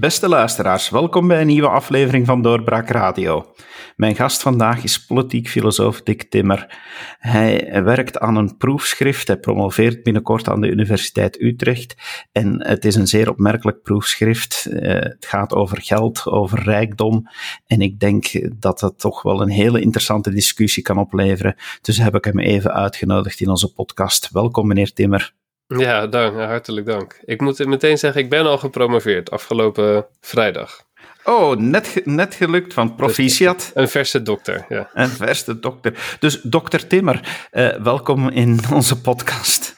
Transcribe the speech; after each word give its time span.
Beste 0.00 0.28
luisteraars, 0.28 0.88
welkom 0.88 1.28
bij 1.28 1.40
een 1.40 1.46
nieuwe 1.46 1.68
aflevering 1.68 2.26
van 2.26 2.42
Doorbraak 2.42 2.88
Radio. 2.88 3.54
Mijn 3.96 4.16
gast 4.16 4.42
vandaag 4.42 4.84
is 4.84 5.04
politiek 5.04 5.48
filosoof 5.48 6.02
Dick 6.02 6.22
Timmer. 6.22 6.78
Hij 7.18 7.82
werkt 7.84 8.18
aan 8.18 8.36
een 8.36 8.56
proefschrift, 8.56 9.26
hij 9.26 9.38
promoveert 9.38 10.02
binnenkort 10.02 10.48
aan 10.48 10.60
de 10.60 10.68
Universiteit 10.68 11.40
Utrecht 11.40 11.94
en 12.32 12.66
het 12.66 12.84
is 12.84 12.94
een 12.94 13.06
zeer 13.06 13.30
opmerkelijk 13.30 13.82
proefschrift. 13.82 14.66
Eh, 14.66 14.92
het 14.92 15.26
gaat 15.26 15.54
over 15.54 15.82
geld, 15.82 16.26
over 16.26 16.62
rijkdom 16.62 17.28
en 17.66 17.80
ik 17.80 17.98
denk 17.98 18.26
dat 18.60 18.80
het 18.80 18.98
toch 18.98 19.22
wel 19.22 19.42
een 19.42 19.50
hele 19.50 19.80
interessante 19.80 20.30
discussie 20.30 20.82
kan 20.82 20.98
opleveren. 20.98 21.54
Dus 21.80 21.98
heb 21.98 22.14
ik 22.14 22.24
hem 22.24 22.38
even 22.38 22.72
uitgenodigd 22.74 23.40
in 23.40 23.48
onze 23.48 23.72
podcast. 23.72 24.30
Welkom 24.30 24.66
meneer 24.66 24.92
Timmer. 24.92 25.38
Ja, 25.78 26.06
dank, 26.06 26.36
hartelijk 26.36 26.86
dank. 26.86 27.20
Ik 27.24 27.40
moet 27.40 27.66
meteen 27.66 27.98
zeggen, 27.98 28.20
ik 28.20 28.30
ben 28.30 28.46
al 28.46 28.58
gepromoveerd 28.58 29.30
afgelopen 29.30 30.06
vrijdag. 30.20 30.82
Oh, 31.24 31.56
net, 31.56 32.00
net 32.04 32.34
gelukt 32.34 32.74
van 32.74 32.94
proficiat. 32.94 33.70
een 33.74 33.88
verse 33.88 34.22
dokter, 34.22 34.64
ja. 34.68 34.90
Een 34.94 35.08
verse 35.08 35.58
dokter. 35.58 36.16
Dus 36.18 36.40
dokter 36.42 36.86
Timmer, 36.86 37.48
uh, 37.52 37.68
welkom 37.68 38.28
in 38.28 38.60
onze 38.72 39.00
podcast. 39.00 39.76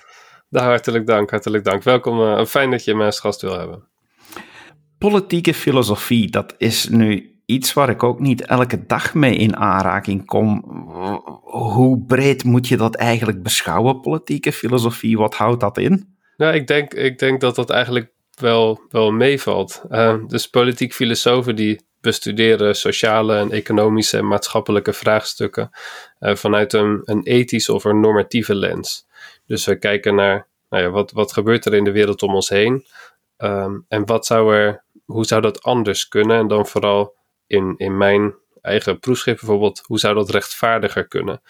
Nou, 0.49 0.67
hartelijk 0.67 1.07
dank, 1.07 1.31
hartelijk 1.31 1.65
dank. 1.65 1.83
Welkom, 1.83 2.21
uh, 2.21 2.45
fijn 2.45 2.71
dat 2.71 2.85
je 2.85 2.95
mij 2.95 3.07
als 3.07 3.21
gast 3.21 3.41
wil 3.41 3.59
hebben. 3.59 3.89
Politieke 4.99 5.55
filosofie, 5.55 6.31
dat 6.31 6.55
is 6.59 6.89
nu 6.89 7.32
iets 7.53 7.73
waar 7.73 7.89
ik 7.89 8.03
ook 8.03 8.21
niet 8.21 8.47
elke 8.47 8.87
dag 8.87 9.15
mee 9.15 9.37
in 9.37 9.57
aanraking 9.57 10.27
kom. 10.27 10.65
Hoe 11.43 12.05
breed 12.07 12.45
moet 12.45 12.69
je 12.69 12.77
dat 12.77 12.95
eigenlijk 12.95 13.43
beschouwen, 13.43 14.01
politieke 14.01 14.53
filosofie? 14.53 15.19
Wat 15.19 15.35
houdt 15.35 15.61
dat 15.61 15.79
in? 15.79 16.17
Nou, 16.37 16.55
ik 16.55 16.67
denk, 16.67 16.95
ik 16.95 17.19
denk 17.19 17.41
dat 17.41 17.55
dat 17.55 17.71
eigenlijk 17.71 18.11
wel, 18.41 18.81
wel 18.91 19.11
meevalt. 19.11 19.83
Uh, 19.91 20.15
dus 20.27 20.47
politiek 20.49 20.95
filosofen 20.95 21.57
die 21.57 21.81
bestuderen 22.01 22.77
sociale 22.77 23.37
en 23.37 23.51
economische 23.51 24.19
en 24.19 24.27
maatschappelijke 24.27 24.93
vraagstukken 24.93 25.71
uh, 26.21 26.35
vanuit 26.35 26.73
een, 26.73 27.21
ethische 27.23 27.73
of 27.73 27.85
een 27.85 28.01
normatieve 28.01 28.55
lens. 28.55 29.07
Dus 29.47 29.65
we 29.65 29.79
kijken 29.79 30.15
naar 30.15 30.47
nou 30.69 30.83
ja, 30.83 30.91
wat, 30.91 31.13
wat 31.13 31.33
gebeurt 31.33 31.65
er 31.65 31.75
in 31.75 31.85
de 31.85 31.93
wereld 31.93 32.23
om 32.23 32.35
ons 32.35 32.49
heen 32.49 32.87
um, 33.39 33.85
en 33.89 34.07
wat 34.07 34.27
zou 34.27 34.55
er, 34.55 34.85
hoe 35.05 35.25
zou 35.25 35.41
dat 35.41 35.63
anders 35.63 36.09
kunnen 36.09 36.39
en 36.39 36.49
dan 36.49 36.67
vooral 36.67 37.15
in, 37.53 37.75
in 37.77 37.97
mijn 37.97 38.35
eigen 38.61 38.99
proefschrift 38.99 39.41
bijvoorbeeld, 39.41 39.83
hoe 39.87 39.99
zou 39.99 40.15
dat 40.15 40.31
rechtvaardiger 40.31 41.09
kunnen? 41.09 41.43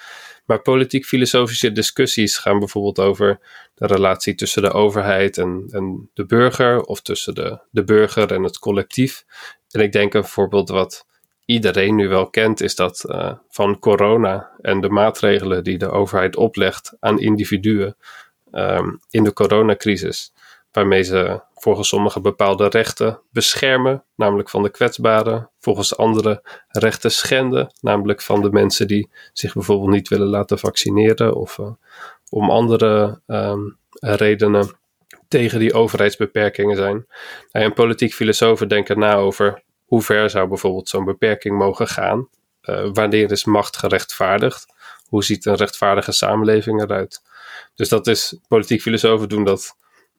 Maar 0.45 0.63
politiek-filosofische 0.63 1.73
discussies 1.73 2.39
gaan 2.39 2.59
bijvoorbeeld 2.59 2.99
over 2.99 3.39
de 3.75 3.87
relatie 3.87 4.35
tussen 4.35 4.63
de 4.63 4.73
overheid 4.73 5.39
en, 5.39 5.69
en 5.71 6.11
de 6.15 6.27
burger, 6.27 6.81
of 6.81 7.01
tussen 7.01 7.35
de, 7.35 7.59
de 7.71 7.85
burger 7.85 8.33
en 8.33 8.43
het 8.43 8.59
collectief. 8.59 9.25
En 9.71 9.81
ik 9.81 9.93
denk 9.93 10.15
een 10.15 10.25
voorbeeld 10.25 10.69
wat 10.69 11.07
iedereen 11.45 11.95
nu 11.95 12.09
wel 12.09 12.31
kent, 12.31 12.61
is 12.61 12.75
dat 12.75 13.05
uh, 13.07 13.33
van 13.49 13.79
corona 13.79 14.51
en 14.61 14.81
de 14.81 14.89
maatregelen 14.89 15.65
die 15.65 15.79
de 15.79 15.91
overheid 15.91 16.37
oplegt 16.37 16.97
aan 17.01 17.21
individuen 17.21 17.97
um, 18.53 19.01
in 19.11 19.25
de 19.25 19.33
coronacrisis 19.33 20.33
waarmee 20.73 21.03
ze 21.03 21.41
volgens 21.55 21.89
sommigen 21.89 22.23
bepaalde 22.23 22.69
rechten 22.69 23.21
beschermen, 23.31 24.05
namelijk 24.17 24.49
van 24.51 24.63
de 24.63 24.71
kwetsbaren, 24.71 25.51
volgens 25.61 25.97
anderen 25.97 26.41
rechten 26.69 27.11
schenden, 27.11 27.75
namelijk 27.81 28.23
van 28.23 28.43
de 28.43 28.51
mensen 28.51 28.87
die 28.87 29.11
zich 29.33 29.55
bijvoorbeeld 29.55 29.91
niet 29.91 30.09
willen 30.09 30.27
laten 30.27 30.59
vaccineren 30.59 31.35
of 31.35 31.59
uh, 31.59 31.71
om 32.29 32.51
andere 32.51 33.21
um, 33.27 33.79
redenen 33.93 34.77
tegen 35.29 35.59
die 35.59 35.75
overheidsbeperkingen 35.75 36.77
zijn. 36.77 37.07
En 37.51 37.73
politiek 37.73 38.13
filosofen 38.13 38.69
denken 38.69 38.99
na 38.99 39.15
over 39.15 39.63
hoe 39.85 40.03
ver 40.03 40.31
zou 40.31 40.49
bijvoorbeeld 40.49 40.89
zo'n 40.89 41.05
beperking 41.05 41.59
mogen 41.59 41.89
gaan, 41.89 42.29
uh, 42.63 42.89
wanneer 42.93 43.31
is 43.31 43.45
macht 43.45 43.77
gerechtvaardigd, 43.77 44.67
hoe 45.09 45.25
ziet 45.25 45.47
een 45.47 45.55
rechtvaardige 45.55 46.13
samenleving 46.13 46.83
eruit. 46.83 47.23
Dus 47.75 47.89
dat 47.89 48.07
is, 48.07 48.39
politiek 48.49 48.81
filosofen 48.81 49.29
doen 49.29 49.45
dat 49.45 49.77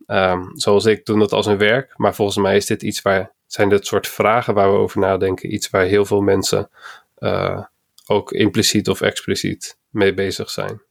Um, 0.08 0.52
zoals 0.54 0.86
ik 0.86 1.06
doe 1.06 1.20
dat 1.20 1.32
als 1.32 1.46
een 1.46 1.58
werk. 1.58 1.94
Maar 1.98 2.16
volgens 2.16 2.38
mij 2.38 2.56
is 2.56 2.66
dit 2.66 2.84
iets 2.84 3.02
waar, 3.02 3.32
zijn 3.48 3.70
dit 3.70 3.86
soort 3.86 4.08
vragen 4.08 4.54
waar 4.54 4.72
we 4.72 4.78
over 4.78 5.00
nadenken, 5.00 5.54
iets 5.54 5.70
waar 5.70 5.86
heel 5.86 6.06
veel 6.06 6.22
mensen 6.22 6.70
uh, 7.18 7.60
ook 8.06 8.32
impliciet 8.32 8.90
of 8.90 9.02
expliciet 9.02 9.78
mee 9.90 10.14
bezig 10.14 10.50
zijn. 10.50 10.82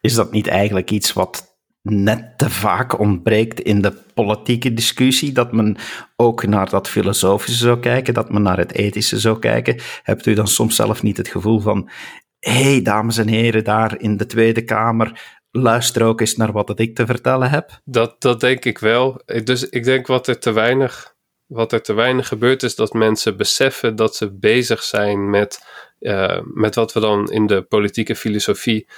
Is 0.00 0.14
dat 0.14 0.32
niet 0.32 0.46
eigenlijk 0.46 0.90
iets 0.90 1.12
wat 1.12 1.58
net 1.82 2.38
te 2.38 2.50
vaak 2.50 2.98
ontbreekt 2.98 3.60
in 3.60 3.82
de 3.82 3.92
politieke 4.14 4.74
discussie, 4.74 5.32
dat 5.32 5.52
men 5.52 5.76
ook 6.16 6.46
naar 6.46 6.70
dat 6.70 6.88
filosofische 6.88 7.58
zou 7.64 7.80
kijken, 7.80 8.14
dat 8.14 8.30
men 8.30 8.42
naar 8.42 8.58
het 8.58 8.72
ethische 8.72 9.18
zou 9.18 9.38
kijken? 9.38 9.80
Hebt 10.02 10.26
u 10.26 10.34
dan 10.34 10.48
soms 10.48 10.76
zelf 10.76 11.02
niet 11.02 11.16
het 11.16 11.28
gevoel 11.28 11.60
van, 11.60 11.90
hé 12.38 12.62
hey, 12.62 12.82
dames 12.82 13.18
en 13.18 13.28
heren 13.28 13.64
daar 13.64 14.00
in 14.00 14.16
de 14.16 14.26
Tweede 14.26 14.64
Kamer, 14.64 15.39
luister 15.50 16.02
ook 16.04 16.20
eens 16.20 16.36
naar 16.36 16.52
wat 16.52 16.78
ik 16.78 16.94
te 16.94 17.06
vertellen 17.06 17.50
heb. 17.50 17.80
Dat, 17.84 18.20
dat 18.20 18.40
denk 18.40 18.64
ik 18.64 18.78
wel. 18.78 19.22
Dus 19.44 19.68
ik 19.68 19.84
denk 19.84 20.06
wat 20.06 20.26
er 20.26 20.38
te 20.38 20.52
weinig, 20.52 21.14
wat 21.46 21.72
er 21.72 21.82
te 21.82 21.92
weinig 21.92 22.28
gebeurt, 22.28 22.62
is 22.62 22.74
dat 22.74 22.92
mensen 22.92 23.36
beseffen 23.36 23.96
dat 23.96 24.16
ze 24.16 24.30
bezig 24.30 24.82
zijn 24.82 25.30
met, 25.30 25.66
uh, 26.00 26.40
met 26.44 26.74
wat 26.74 26.92
we 26.92 27.00
dan 27.00 27.30
in 27.30 27.46
de 27.46 27.62
politieke 27.62 28.16
filosofie 28.16 28.88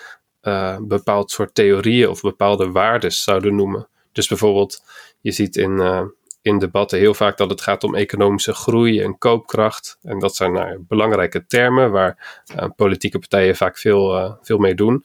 uh, 0.43 0.77
bepaald 0.81 1.31
soort 1.31 1.55
theorieën 1.55 2.09
of 2.09 2.21
bepaalde 2.21 2.71
waardes 2.71 3.23
zouden 3.23 3.55
noemen. 3.55 3.89
Dus 4.13 4.29
bijvoorbeeld, 4.29 4.83
je 5.21 5.31
ziet 5.31 5.57
in, 5.57 5.71
uh, 5.71 6.03
in 6.43 6.59
debatten 6.59 6.99
heel 6.99 7.15
vaak 7.15 7.37
dat 7.37 7.51
het 7.51 7.61
gaat 7.61 7.85
om 7.85 7.95
economische 7.95 8.55
groei 8.55 9.01
en 9.01 9.19
koopkracht. 9.19 9.99
En 10.03 10.19
dat 10.19 10.37
zijn 10.37 10.53
nou, 10.53 10.85
belangrijke 10.89 11.47
termen 11.47 11.91
waar 11.91 12.43
politieke 12.77 13.19
partijen 13.19 13.57
vaak 13.57 13.79
veel, 13.79 14.39
veel 14.43 14.59
mee 14.59 14.75
doen. 14.75 15.05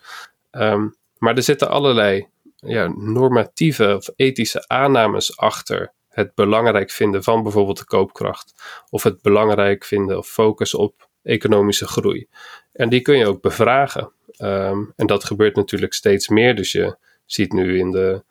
Um, 0.51 0.95
maar 1.19 1.35
er 1.35 1.43
zitten 1.43 1.69
allerlei 1.69 2.27
ja, 2.55 2.93
normatieve 2.95 3.95
of 3.95 4.09
ethische 4.15 4.67
aannames 4.67 5.37
achter 5.37 5.93
het 6.09 6.35
belangrijk 6.35 6.91
vinden 6.91 7.23
van 7.23 7.43
bijvoorbeeld 7.43 7.77
de 7.77 7.85
koopkracht. 7.85 8.53
Of 8.89 9.03
het 9.03 9.21
belangrijk 9.21 9.83
vinden 9.83 10.17
of 10.17 10.27
focus 10.27 10.73
op 10.73 11.09
economische 11.23 11.87
groei. 11.87 12.27
En 12.73 12.89
die 12.89 13.01
kun 13.01 13.17
je 13.17 13.27
ook 13.27 13.41
bevragen. 13.41 14.11
Um, 14.41 14.93
en 14.95 15.07
dat 15.07 15.23
gebeurt 15.23 15.55
natuurlijk 15.55 15.93
steeds 15.93 16.27
meer. 16.27 16.55
Dus 16.55 16.71
je 16.71 16.97
ziet 17.25 17.53
nu 17.53 17.79
in 17.79 17.91
de 17.91 18.23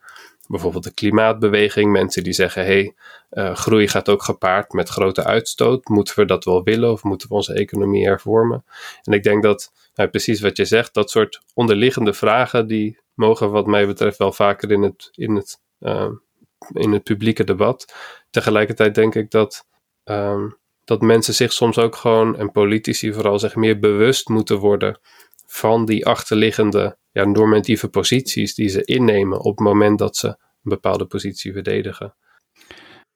bijvoorbeeld 0.47 0.83
de 0.83 0.93
klimaatbeweging 0.93 1.91
mensen 1.91 2.23
die 2.23 2.33
zeggen: 2.33 2.65
hé, 2.65 2.67
hey, 2.67 2.93
uh, 3.31 3.55
groei 3.55 3.87
gaat 3.87 4.09
ook 4.09 4.23
gepaard 4.23 4.71
met 4.71 4.89
grote 4.89 5.23
uitstoot. 5.23 5.87
Moeten 5.87 6.19
we 6.19 6.25
dat 6.25 6.45
wel 6.45 6.63
willen 6.63 6.91
of 6.91 7.03
moeten 7.03 7.27
we 7.27 7.33
onze 7.33 7.53
economie 7.53 8.05
hervormen? 8.05 8.65
En 9.03 9.13
ik 9.13 9.23
denk 9.23 9.43
dat 9.43 9.71
nou, 9.95 10.09
precies 10.09 10.41
wat 10.41 10.57
je 10.57 10.65
zegt, 10.65 10.93
dat 10.93 11.11
soort 11.11 11.41
onderliggende 11.53 12.13
vragen, 12.13 12.67
die 12.67 12.99
mogen 13.13 13.51
wat 13.51 13.65
mij 13.65 13.87
betreft 13.87 14.17
wel 14.17 14.31
vaker 14.31 14.71
in 14.71 14.81
het, 14.81 15.09
in 15.11 15.35
het, 15.35 15.59
uh, 15.79 16.09
in 16.73 16.91
het 16.91 17.03
publieke 17.03 17.43
debat. 17.43 17.93
Tegelijkertijd 18.29 18.95
denk 18.95 19.15
ik 19.15 19.31
dat, 19.31 19.67
um, 20.03 20.57
dat 20.83 21.01
mensen 21.01 21.33
zich 21.33 21.53
soms 21.53 21.77
ook 21.77 21.95
gewoon, 21.95 22.37
en 22.37 22.51
politici 22.51 23.13
vooral, 23.13 23.39
zich 23.39 23.55
meer 23.55 23.79
bewust 23.79 24.29
moeten 24.29 24.57
worden 24.57 24.99
van 25.57 25.85
die 25.85 26.05
achterliggende 26.05 26.97
ja, 27.11 27.25
normatieve 27.25 27.87
posities 27.87 28.55
die 28.55 28.69
ze 28.69 28.83
innemen 28.83 29.39
op 29.39 29.57
het 29.57 29.67
moment 29.67 29.99
dat 29.99 30.17
ze 30.17 30.27
een 30.27 30.37
bepaalde 30.61 31.05
positie 31.05 31.53
verdedigen. 31.53 32.15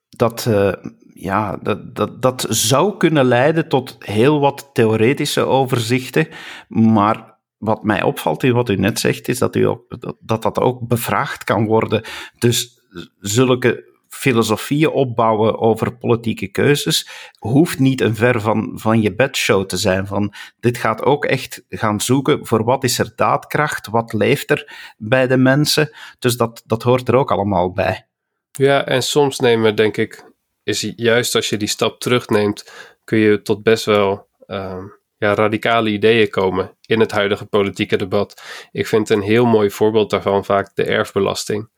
Dat, 0.09 0.45
uh, 0.49 0.73
ja, 1.13 1.57
dat, 1.57 1.95
dat, 1.95 2.21
dat 2.21 2.45
zou 2.49 2.97
kunnen 2.97 3.25
leiden 3.25 3.67
tot 3.67 3.95
heel 3.99 4.39
wat 4.39 4.69
theoretische 4.73 5.41
overzichten, 5.41 6.27
maar 6.67 7.39
wat 7.57 7.83
mij 7.83 8.03
opvalt 8.03 8.43
in 8.43 8.53
wat 8.53 8.69
u 8.69 8.75
net 8.75 8.99
zegt, 8.99 9.27
is 9.27 9.39
dat, 9.39 9.55
u 9.55 9.63
ook, 9.63 9.97
dat, 10.19 10.41
dat 10.41 10.59
ook 10.59 10.87
bevraagd 10.87 11.43
kan 11.43 11.65
worden. 11.65 12.03
Dus 12.37 12.81
zulke 13.19 13.90
filosofieën 14.11 14.89
opbouwen 14.89 15.59
over 15.59 15.97
politieke 15.97 16.47
keuzes 16.47 17.09
hoeft 17.39 17.79
niet 17.79 18.01
een 18.01 18.15
ver 18.15 18.41
van, 18.41 18.71
van 18.73 19.01
je 19.01 19.15
bedshow 19.15 19.65
te 19.65 19.77
zijn. 19.77 20.07
Van, 20.07 20.33
dit 20.59 20.77
gaat 20.77 21.03
ook 21.03 21.25
echt 21.25 21.63
gaan 21.69 22.01
zoeken 22.01 22.45
voor 22.45 22.63
wat 22.63 22.83
is 22.83 22.99
er 22.99 23.13
daadkracht, 23.15 23.87
wat 23.87 24.13
leeft 24.13 24.49
er 24.49 24.93
bij 24.97 25.27
de 25.27 25.37
mensen. 25.37 25.95
Dus 26.19 26.37
dat, 26.37 26.63
dat 26.65 26.83
hoort 26.83 27.07
er 27.07 27.15
ook 27.15 27.31
allemaal 27.31 27.71
bij. 27.71 28.07
Ja, 28.51 28.85
en 28.85 29.03
soms 29.03 29.39
nemen 29.39 29.75
denk 29.75 29.97
ik 29.97 30.29
is 30.63 30.93
juist 30.95 31.35
als 31.35 31.49
je 31.49 31.57
die 31.57 31.67
stap 31.67 31.99
terugneemt, 31.99 32.71
kun 33.03 33.17
je 33.17 33.41
tot 33.41 33.63
best 33.63 33.85
wel 33.85 34.27
uh, 34.47 34.83
ja, 35.17 35.33
radicale 35.33 35.89
ideeën 35.89 36.29
komen 36.29 36.77
in 36.85 36.99
het 36.99 37.11
huidige 37.11 37.45
politieke 37.45 37.95
debat. 37.95 38.43
Ik 38.71 38.87
vind 38.87 39.09
een 39.09 39.21
heel 39.21 39.45
mooi 39.45 39.71
voorbeeld 39.71 40.09
daarvan 40.09 40.45
vaak 40.45 40.75
de 40.75 40.83
erfbelasting. 40.83 41.69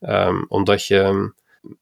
Um, 0.00 0.44
omdat 0.48 0.86
je 0.86 1.00
ehm, 1.00 1.28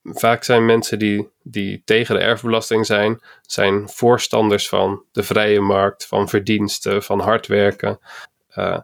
vaak 0.03 0.45
zijn 0.45 0.65
mensen 0.65 0.99
die, 0.99 1.29
die 1.43 1.83
tegen 1.85 2.15
de 2.15 2.21
erfbelasting 2.21 2.87
zijn, 2.87 3.21
zijn 3.43 3.89
voorstanders 3.89 4.69
van 4.69 5.05
de 5.13 5.23
vrije 5.23 5.61
markt, 5.61 6.07
van 6.07 6.29
verdiensten, 6.29 7.03
van 7.03 7.21
hard 7.21 7.47
werken. 7.47 7.99
Uh, 8.57 8.79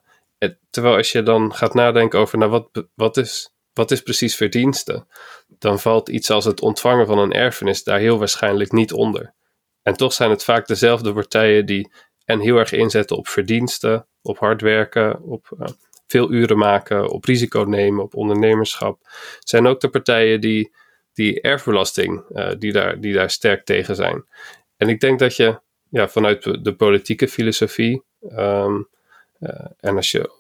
terwijl 0.71 0.97
als 0.97 1.13
je 1.13 1.23
dan 1.23 1.55
gaat 1.55 1.75
nadenken 1.75 2.19
over 2.19 2.39
nou, 2.39 2.51
wat, 2.51 2.87
wat 2.95 3.17
is 3.17 3.55
wat 3.75 3.91
is 3.91 4.03
precies 4.03 4.37
verdienste? 4.37 5.07
Dan 5.49 5.81
valt 5.81 6.09
iets 6.09 6.31
als 6.31 6.45
het 6.45 6.61
ontvangen 6.61 7.07
van 7.07 7.19
een 7.19 7.33
erfenis 7.33 7.85
daar 7.85 7.99
heel 7.99 8.19
waarschijnlijk 8.19 8.73
niet 8.73 8.93
onder. 8.93 9.35
En 9.83 9.97
toch 9.97 10.13
zijn 10.13 10.31
het 10.31 10.45
vaak 10.45 10.67
dezelfde 10.67 11.13
partijen 11.13 11.67
die 11.67 11.93
en 12.25 12.41
heel 12.41 12.57
erg 12.57 12.73
inzetten 12.73 13.17
op 13.17 13.29
verdiensten, 13.29 14.07
op 14.23 14.39
hard 14.39 14.61
werken, 14.61 15.23
op 15.23 15.51
uh, 15.59 15.67
veel 16.07 16.33
uren 16.33 16.59
maken, 16.59 17.09
op 17.09 17.25
risico 17.25 17.63
nemen, 17.63 18.03
op 18.03 18.15
ondernemerschap. 18.15 19.09
Zijn 19.39 19.67
ook 19.67 19.81
de 19.81 19.89
partijen 19.89 20.41
die, 20.41 20.75
die 21.15 21.41
erfbelasting, 21.41 22.23
uh, 22.31 22.51
die, 22.59 22.73
daar, 22.73 23.01
die 23.01 23.13
daar 23.13 23.31
sterk 23.31 23.65
tegen 23.65 23.97
zijn. 23.97 24.25
En 24.77 24.89
ik 24.89 25.01
denk 25.01 25.19
dat 25.19 25.37
je 25.37 25.61
ja, 25.91 26.09
vanuit 26.09 26.65
de 26.65 26.75
politieke 26.75 27.29
filosofie, 27.29 28.03
um, 28.33 28.89
uh, 29.41 29.51
en 29.81 29.97
als 29.97 30.11
je 30.11 30.31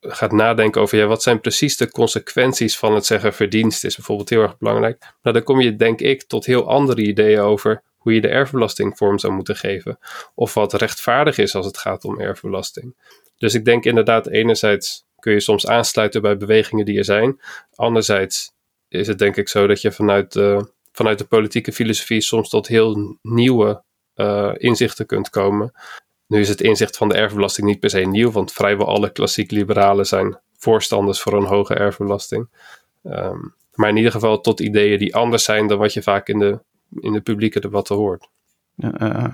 gaat 0.00 0.32
nadenken 0.32 0.80
over 0.80 0.98
ja, 0.98 1.06
wat 1.06 1.22
zijn 1.22 1.40
precies 1.40 1.76
de 1.76 1.90
consequenties 1.90 2.78
van 2.78 2.94
het 2.94 3.06
zeggen 3.06 3.34
verdienst 3.34 3.84
is 3.84 3.96
bijvoorbeeld 3.96 4.28
heel 4.28 4.42
erg 4.42 4.58
belangrijk. 4.58 5.00
Nou, 5.22 5.36
dan 5.36 5.44
kom 5.44 5.60
je 5.60 5.76
denk 5.76 6.00
ik 6.00 6.22
tot 6.22 6.46
heel 6.46 6.68
andere 6.68 7.02
ideeën 7.02 7.40
over 7.40 7.82
hoe 7.96 8.14
je 8.14 8.20
de 8.20 8.28
erfbelasting 8.28 8.96
vorm 8.96 9.18
zou 9.18 9.32
moeten 9.32 9.56
geven. 9.56 9.98
Of 10.34 10.54
wat 10.54 10.72
rechtvaardig 10.72 11.38
is 11.38 11.54
als 11.54 11.66
het 11.66 11.78
gaat 11.78 12.04
om 12.04 12.20
erfbelasting. 12.20 12.96
Dus 13.36 13.54
ik 13.54 13.64
denk 13.64 13.84
inderdaad, 13.84 14.26
enerzijds 14.26 15.06
kun 15.18 15.32
je 15.32 15.40
soms 15.40 15.66
aansluiten 15.66 16.22
bij 16.22 16.36
bewegingen 16.36 16.84
die 16.84 16.98
er 16.98 17.04
zijn. 17.04 17.40
Anderzijds 17.74 18.53
is 18.94 19.06
het 19.06 19.18
denk 19.18 19.36
ik 19.36 19.48
zo 19.48 19.66
dat 19.66 19.80
je 19.80 19.92
vanuit 19.92 20.38
vanuit 20.92 21.18
de 21.18 21.24
politieke 21.24 21.72
filosofie 21.72 22.20
soms 22.20 22.48
tot 22.48 22.66
heel 22.66 23.18
nieuwe 23.22 23.82
uh, 24.16 24.52
inzichten 24.56 25.06
kunt 25.06 25.30
komen. 25.30 25.72
Nu 26.26 26.40
is 26.40 26.48
het 26.48 26.60
inzicht 26.60 26.96
van 26.96 27.08
de 27.08 27.14
erfbelasting 27.14 27.66
niet 27.66 27.80
per 27.80 27.90
se 27.90 28.00
nieuw, 28.00 28.30
want 28.30 28.52
vrijwel 28.52 28.86
alle 28.86 29.12
klassiek 29.12 29.50
liberalen 29.50 30.06
zijn 30.06 30.38
voorstanders 30.56 31.20
voor 31.20 31.32
een 31.32 31.46
hoge 31.46 31.74
erfbelasting. 31.74 32.48
Um, 33.02 33.54
maar 33.74 33.88
in 33.88 33.96
ieder 33.96 34.12
geval 34.12 34.40
tot 34.40 34.60
ideeën 34.60 34.98
die 34.98 35.14
anders 35.14 35.44
zijn 35.44 35.66
dan 35.66 35.78
wat 35.78 35.92
je 35.92 36.02
vaak 36.02 36.28
in 36.28 36.38
de, 36.38 36.60
in 37.00 37.12
de 37.12 37.20
publieke 37.20 37.60
debatten 37.60 37.96
hoort. 37.96 38.28
Uh, 38.76 39.26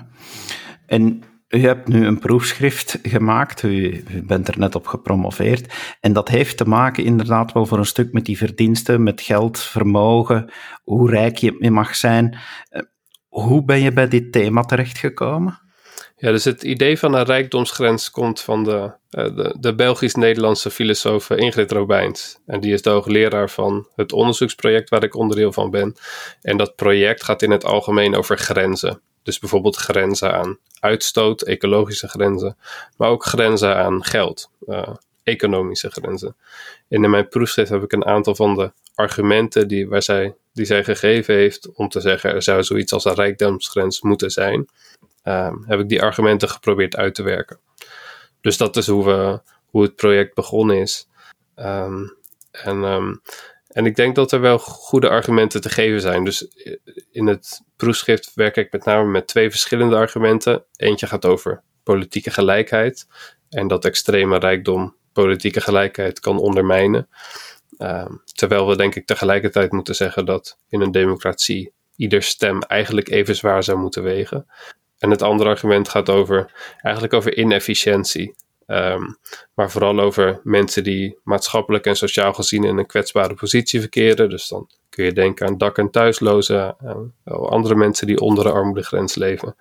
en 0.85 1.23
u 1.51 1.59
hebt 1.59 1.87
nu 1.87 2.05
een 2.05 2.19
proefschrift 2.19 2.99
gemaakt, 3.03 3.63
u, 3.63 4.03
bent 4.23 4.47
er 4.47 4.59
net 4.59 4.75
op 4.75 4.87
gepromoveerd. 4.87 5.73
En 5.99 6.13
dat 6.13 6.29
heeft 6.29 6.57
te 6.57 6.67
maken 6.67 7.03
inderdaad 7.03 7.51
wel 7.51 7.65
voor 7.65 7.77
een 7.77 7.85
stuk 7.85 8.13
met 8.13 8.25
die 8.25 8.37
verdiensten, 8.37 9.03
met 9.03 9.21
geld, 9.21 9.59
vermogen, 9.59 10.51
hoe 10.83 11.09
rijk 11.09 11.37
je 11.37 11.71
mag 11.71 11.95
zijn. 11.95 12.37
Uh, 12.71 12.81
hoe 13.27 13.63
ben 13.65 13.81
je 13.81 13.91
bij 13.91 14.07
dit 14.07 14.31
thema 14.31 14.61
terechtgekomen? 14.61 15.59
Ja, 16.15 16.31
dus 16.31 16.43
het 16.43 16.63
idee 16.63 16.99
van 16.99 17.13
een 17.13 17.23
rijkdomsgrens 17.23 18.11
komt 18.11 18.41
van 18.41 18.63
de, 18.63 18.93
uh, 19.09 19.35
de, 19.35 19.55
de 19.59 19.75
Belgisch-Nederlandse 19.75 20.71
filosoof 20.71 21.29
Ingrid 21.29 21.71
Robijns. 21.71 22.39
En 22.45 22.59
die 22.59 22.73
is 22.73 22.81
de 22.81 22.89
hoogleraar 22.89 23.49
van 23.49 23.87
het 23.95 24.13
onderzoeksproject 24.13 24.89
waar 24.89 25.03
ik 25.03 25.15
onderdeel 25.15 25.51
van 25.51 25.69
ben. 25.69 25.95
En 26.41 26.57
dat 26.57 26.75
project 26.75 27.23
gaat 27.23 27.41
in 27.41 27.51
het 27.51 27.65
algemeen 27.65 28.15
over 28.15 28.37
grenzen. 28.37 29.01
Dus 29.23 29.39
bijvoorbeeld 29.39 29.75
grenzen 29.75 30.33
aan 30.33 30.57
uitstoot, 30.79 31.41
ecologische 31.41 32.07
grenzen, 32.07 32.57
maar 32.97 33.09
ook 33.09 33.25
grenzen 33.25 33.75
aan 33.75 34.03
geld, 34.03 34.49
uh, 34.67 34.95
economische 35.23 35.89
grenzen. 35.89 36.35
En 36.87 37.03
in 37.03 37.09
mijn 37.09 37.27
proefschrift 37.27 37.69
heb 37.69 37.83
ik 37.83 37.91
een 37.91 38.05
aantal 38.05 38.35
van 38.35 38.55
de 38.55 38.71
argumenten 38.95 39.67
die, 39.67 39.87
waar 39.87 40.03
zij, 40.03 40.35
die 40.53 40.65
zij 40.65 40.83
gegeven 40.83 41.35
heeft 41.35 41.71
om 41.73 41.89
te 41.89 42.01
zeggen 42.01 42.33
er 42.33 42.43
zou 42.43 42.63
zoiets 42.63 42.93
als 42.93 43.05
een 43.05 43.13
rijkdomsgrens 43.13 44.01
moeten 44.01 44.31
zijn 44.31 44.67
um, 45.23 45.63
heb 45.67 45.79
ik 45.79 45.89
die 45.89 46.01
argumenten 46.01 46.49
geprobeerd 46.49 46.95
uit 46.95 47.15
te 47.15 47.23
werken. 47.23 47.59
Dus 48.41 48.57
dat 48.57 48.77
is 48.77 48.87
hoe, 48.87 49.05
we, 49.05 49.41
hoe 49.65 49.81
het 49.81 49.95
project 49.95 50.33
begonnen 50.35 50.77
is. 50.77 51.07
Um, 51.55 52.15
en, 52.51 52.83
um, 52.83 53.21
en 53.71 53.85
ik 53.85 53.95
denk 53.95 54.15
dat 54.15 54.31
er 54.31 54.41
wel 54.41 54.59
goede 54.59 55.09
argumenten 55.09 55.61
te 55.61 55.69
geven 55.69 56.01
zijn. 56.01 56.23
Dus 56.23 56.47
in 57.11 57.27
het 57.27 57.61
proefschrift 57.75 58.31
werk 58.35 58.55
ik 58.55 58.71
met 58.71 58.85
name 58.85 59.09
met 59.09 59.27
twee 59.27 59.49
verschillende 59.49 59.95
argumenten. 59.95 60.63
Eentje 60.75 61.07
gaat 61.07 61.25
over 61.25 61.63
politieke 61.83 62.31
gelijkheid 62.31 63.07
en 63.49 63.67
dat 63.67 63.85
extreme 63.85 64.37
rijkdom 64.37 64.95
politieke 65.13 65.61
gelijkheid 65.61 66.19
kan 66.19 66.39
ondermijnen. 66.39 67.09
Um, 67.77 68.21
terwijl 68.33 68.67
we 68.67 68.75
denk 68.75 68.95
ik 68.95 69.05
tegelijkertijd 69.05 69.71
moeten 69.71 69.95
zeggen 69.95 70.25
dat 70.25 70.57
in 70.69 70.81
een 70.81 70.91
democratie 70.91 71.73
ieder 71.95 72.23
stem 72.23 72.61
eigenlijk 72.61 73.09
even 73.09 73.35
zwaar 73.35 73.63
zou 73.63 73.77
moeten 73.77 74.03
wegen. 74.03 74.45
En 74.97 75.09
het 75.09 75.21
andere 75.21 75.49
argument 75.49 75.89
gaat 75.89 76.09
over, 76.09 76.51
eigenlijk 76.81 77.13
over 77.13 77.37
inefficiëntie. 77.37 78.35
Um, 78.71 79.17
maar 79.53 79.71
vooral 79.71 79.99
over 79.99 80.39
mensen 80.43 80.83
die 80.83 81.17
maatschappelijk 81.23 81.85
en 81.85 81.95
sociaal 81.95 82.33
gezien 82.33 82.63
in 82.63 82.77
een 82.77 82.85
kwetsbare 82.85 83.33
positie 83.33 83.79
verkeren. 83.79 84.29
Dus 84.29 84.47
dan 84.47 84.69
kun 84.89 85.05
je 85.05 85.13
denken 85.13 85.47
aan 85.47 85.57
dak- 85.57 85.77
en 85.77 85.91
thuislozen, 85.91 86.75
en 86.79 87.13
andere 87.25 87.75
mensen 87.75 88.07
die 88.07 88.19
onder 88.19 88.43
de 88.43 88.51
armoedegrens 88.51 89.15
leven. 89.15 89.55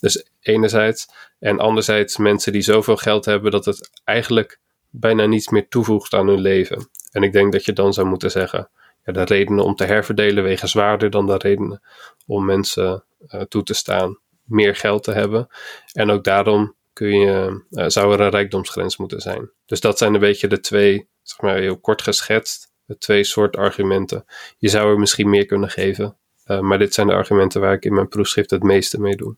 Dus 0.00 0.26
enerzijds. 0.40 1.08
En 1.38 1.58
anderzijds 1.58 2.16
mensen 2.16 2.52
die 2.52 2.62
zoveel 2.62 2.96
geld 2.96 3.24
hebben 3.24 3.50
dat 3.50 3.64
het 3.64 3.90
eigenlijk 4.04 4.58
bijna 4.90 5.26
niets 5.26 5.48
meer 5.48 5.68
toevoegt 5.68 6.14
aan 6.14 6.26
hun 6.26 6.40
leven. 6.40 6.88
En 7.10 7.22
ik 7.22 7.32
denk 7.32 7.52
dat 7.52 7.64
je 7.64 7.72
dan 7.72 7.92
zou 7.92 8.06
moeten 8.06 8.30
zeggen, 8.30 8.68
ja, 9.04 9.12
de 9.12 9.22
redenen 9.22 9.64
om 9.64 9.74
te 9.74 9.84
herverdelen 9.84 10.44
wegen 10.44 10.68
zwaarder 10.68 11.10
dan 11.10 11.26
de 11.26 11.36
redenen 11.36 11.82
om 12.26 12.44
mensen 12.44 13.04
uh, 13.28 13.40
toe 13.40 13.62
te 13.62 13.74
staan 13.74 14.18
meer 14.44 14.76
geld 14.76 15.02
te 15.02 15.12
hebben. 15.12 15.48
En 15.92 16.10
ook 16.10 16.24
daarom 16.24 16.74
kun 16.94 17.18
je, 17.18 17.64
uh, 17.70 17.84
zou 17.88 18.12
er 18.12 18.20
een 18.20 18.30
rijkdomsgrens 18.30 18.96
moeten 18.96 19.20
zijn. 19.20 19.50
Dus 19.66 19.80
dat 19.80 19.98
zijn 19.98 20.14
een 20.14 20.20
beetje 20.20 20.48
de 20.48 20.60
twee, 20.60 21.08
zeg 21.22 21.40
maar 21.40 21.56
heel 21.56 21.78
kort 21.78 22.02
geschetst, 22.02 22.72
de 22.84 22.98
twee 22.98 23.24
soorten 23.24 23.60
argumenten. 23.60 24.24
Je 24.58 24.68
zou 24.68 24.90
er 24.90 24.98
misschien 24.98 25.30
meer 25.30 25.46
kunnen 25.46 25.70
geven, 25.70 26.16
uh, 26.46 26.60
maar 26.60 26.78
dit 26.78 26.94
zijn 26.94 27.06
de 27.06 27.14
argumenten 27.14 27.60
waar 27.60 27.72
ik 27.72 27.84
in 27.84 27.94
mijn 27.94 28.08
proefschrift 28.08 28.50
het 28.50 28.62
meeste 28.62 29.00
mee 29.00 29.16
doe. 29.16 29.36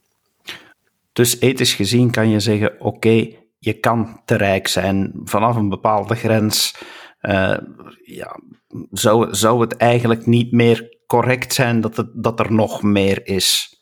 Dus 1.13 1.39
ethisch 1.39 1.73
gezien 1.73 2.11
kan 2.11 2.29
je 2.29 2.39
zeggen: 2.39 2.79
oké, 2.79 3.27
je 3.59 3.73
kan 3.73 4.21
te 4.25 4.35
rijk 4.35 4.67
zijn 4.67 5.11
vanaf 5.23 5.55
een 5.55 5.69
bepaalde 5.69 6.15
grens. 6.15 6.75
Uh, 7.21 7.57
ja, 8.03 8.39
zou, 8.91 9.35
zou 9.35 9.61
het 9.61 9.77
eigenlijk 9.77 10.25
niet 10.25 10.51
meer 10.51 10.97
correct 11.07 11.53
zijn 11.53 11.81
dat, 11.81 11.97
het, 11.97 12.09
dat 12.13 12.39
er 12.39 12.51
nog 12.53 12.83
meer 12.83 13.27
is? 13.27 13.76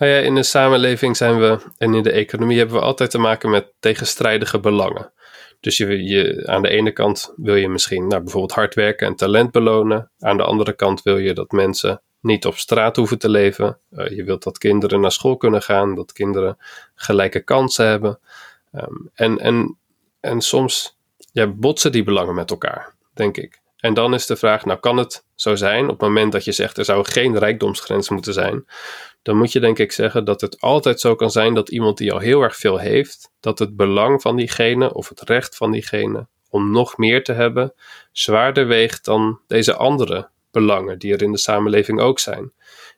Nou 0.00 0.12
ja, 0.12 0.18
in 0.18 0.34
de 0.34 0.42
samenleving 0.42 1.16
zijn 1.16 1.38
we 1.38 1.58
en 1.78 1.94
in 1.94 2.02
de 2.02 2.12
economie 2.12 2.58
hebben 2.58 2.76
we 2.76 2.82
altijd 2.82 3.10
te 3.10 3.18
maken 3.18 3.50
met 3.50 3.72
tegenstrijdige 3.80 4.60
belangen. 4.60 5.12
Dus 5.60 5.76
je, 5.76 6.04
je, 6.04 6.46
aan 6.46 6.62
de 6.62 6.68
ene 6.68 6.92
kant 6.92 7.32
wil 7.36 7.54
je 7.54 7.68
misschien 7.68 8.06
nou, 8.06 8.22
bijvoorbeeld 8.22 8.52
hard 8.52 8.74
werken 8.74 9.06
en 9.06 9.14
talent 9.14 9.50
belonen. 9.50 10.10
Aan 10.18 10.36
de 10.36 10.42
andere 10.42 10.72
kant 10.72 11.02
wil 11.02 11.18
je 11.18 11.34
dat 11.34 11.50
mensen 11.50 12.02
niet 12.20 12.46
op 12.46 12.56
straat 12.56 12.96
hoeven 12.96 13.18
te 13.18 13.28
leven. 13.28 13.78
Uh, 13.92 14.08
je 14.08 14.24
wilt 14.24 14.42
dat 14.42 14.58
kinderen 14.58 15.00
naar 15.00 15.12
school 15.12 15.36
kunnen 15.36 15.62
gaan, 15.62 15.94
dat 15.94 16.12
kinderen 16.12 16.58
gelijke 16.94 17.40
kansen 17.40 17.86
hebben. 17.86 18.18
Um, 18.72 19.10
en, 19.14 19.38
en, 19.38 19.78
en 20.20 20.40
soms 20.40 20.98
ja, 21.32 21.46
botsen 21.46 21.92
die 21.92 22.04
belangen 22.04 22.34
met 22.34 22.50
elkaar, 22.50 22.94
denk 23.14 23.36
ik. 23.36 23.60
En 23.76 23.94
dan 23.94 24.14
is 24.14 24.26
de 24.26 24.36
vraag, 24.36 24.64
nou 24.64 24.80
kan 24.80 24.96
het 24.96 25.24
zo 25.34 25.54
zijn, 25.54 25.84
op 25.84 25.90
het 25.90 26.00
moment 26.00 26.32
dat 26.32 26.44
je 26.44 26.52
zegt 26.52 26.78
er 26.78 26.84
zou 26.84 27.04
geen 27.04 27.38
rijkdomsgrens 27.38 28.08
moeten 28.08 28.32
zijn, 28.32 28.64
dan 29.22 29.36
moet 29.36 29.52
je 29.52 29.60
denk 29.60 29.78
ik 29.78 29.92
zeggen 29.92 30.24
dat 30.24 30.40
het 30.40 30.60
altijd 30.60 31.00
zo 31.00 31.14
kan 31.14 31.30
zijn 31.30 31.54
dat 31.54 31.68
iemand 31.68 31.98
die 31.98 32.12
al 32.12 32.18
heel 32.18 32.42
erg 32.42 32.56
veel 32.56 32.78
heeft, 32.78 33.30
dat 33.40 33.58
het 33.58 33.76
belang 33.76 34.22
van 34.22 34.36
diegene 34.36 34.94
of 34.94 35.08
het 35.08 35.20
recht 35.20 35.56
van 35.56 35.70
diegene 35.70 36.26
om 36.50 36.70
nog 36.70 36.96
meer 36.96 37.24
te 37.24 37.32
hebben, 37.32 37.74
zwaarder 38.12 38.66
weegt 38.66 39.04
dan 39.04 39.40
deze 39.46 39.76
andere 39.76 40.28
belangen 40.50 40.98
die 40.98 41.12
er 41.12 41.22
in 41.22 41.32
de 41.32 41.38
samenleving 41.38 42.00
ook 42.00 42.18
zijn. 42.18 42.52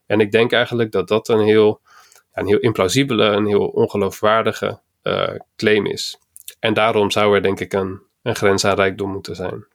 En 0.07 0.21
ik 0.21 0.33
denk 0.33 0.53
eigenlijk 0.53 0.93
dat 0.93 1.09
dat 1.09 1.29
een 1.29 1.41
heel, 1.41 1.81
een 2.33 2.47
heel 2.47 2.59
implausibele, 2.59 3.25
een 3.25 3.47
heel 3.47 3.67
ongeloofwaardige 3.67 4.81
uh, 5.03 5.29
claim 5.57 5.87
is. 5.87 6.19
En 6.59 6.75
daarom 6.75 7.11
zou 7.11 7.35
er 7.35 7.43
denk 7.43 7.61
ik 7.61 7.73
een, 7.73 8.01
een 8.23 8.37
grens 8.37 8.65
aan 8.65 8.77
rijkdom 8.77 9.11
moeten 9.11 9.37
zijn. 9.37 9.67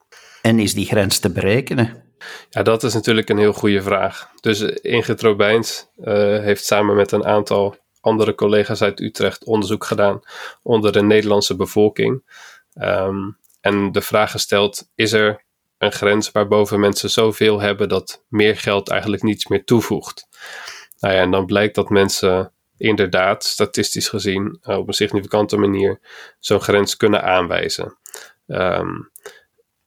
En 0.42 0.60
is 0.60 0.74
die 0.74 0.86
grens 0.86 1.20
te 1.20 1.32
berekenen? 1.32 2.07
Ja, 2.50 2.64
dat 2.64 2.84
is 2.84 2.94
natuurlijk 2.94 3.30
een 3.30 3.38
heel 3.38 3.54
goede 3.54 3.82
vraag. 3.82 4.32
Dus 4.40 4.62
Ingrid 4.62 5.22
Robijns 5.22 5.88
uh, 5.98 6.06
heeft 6.40 6.66
samen 6.66 6.96
met 6.96 7.12
een 7.12 7.26
aantal 7.26 7.76
andere 8.02 8.36
collega's 8.36 8.82
uit 8.82 9.00
Utrecht 9.00 9.44
onderzoek 9.44 9.86
gedaan 9.86 10.22
onder 10.64 10.92
de 10.92 11.02
Nederlandse 11.02 11.56
bevolking. 11.56 12.24
Um, 12.82 13.38
en 13.62 13.92
de 13.92 14.02
vraag 14.02 14.32
gesteld: 14.32 14.90
is 14.96 15.14
er 15.14 15.46
een 15.78 15.92
grens 15.92 16.32
waarboven 16.32 16.80
mensen 16.80 17.10
zoveel 17.10 17.60
hebben 17.60 17.90
dat 17.90 18.24
meer 18.28 18.58
geld 18.58 18.90
eigenlijk 18.90 19.24
niets 19.24 19.48
meer 19.48 19.64
toevoegt? 19.64 20.28
Nou 21.00 21.14
ja, 21.14 21.20
en 21.22 21.32
dan 21.32 21.46
blijkt 21.46 21.76
dat 21.76 21.90
mensen 21.90 22.52
inderdaad, 22.78 23.44
statistisch 23.44 24.10
gezien, 24.10 24.60
uh, 24.64 24.78
op 24.78 24.88
een 24.88 24.94
significante 24.94 25.58
manier 25.58 26.00
zo'n 26.40 26.62
grens 26.62 26.98
kunnen 26.98 27.24
aanwijzen. 27.24 27.98
Um, 28.48 29.12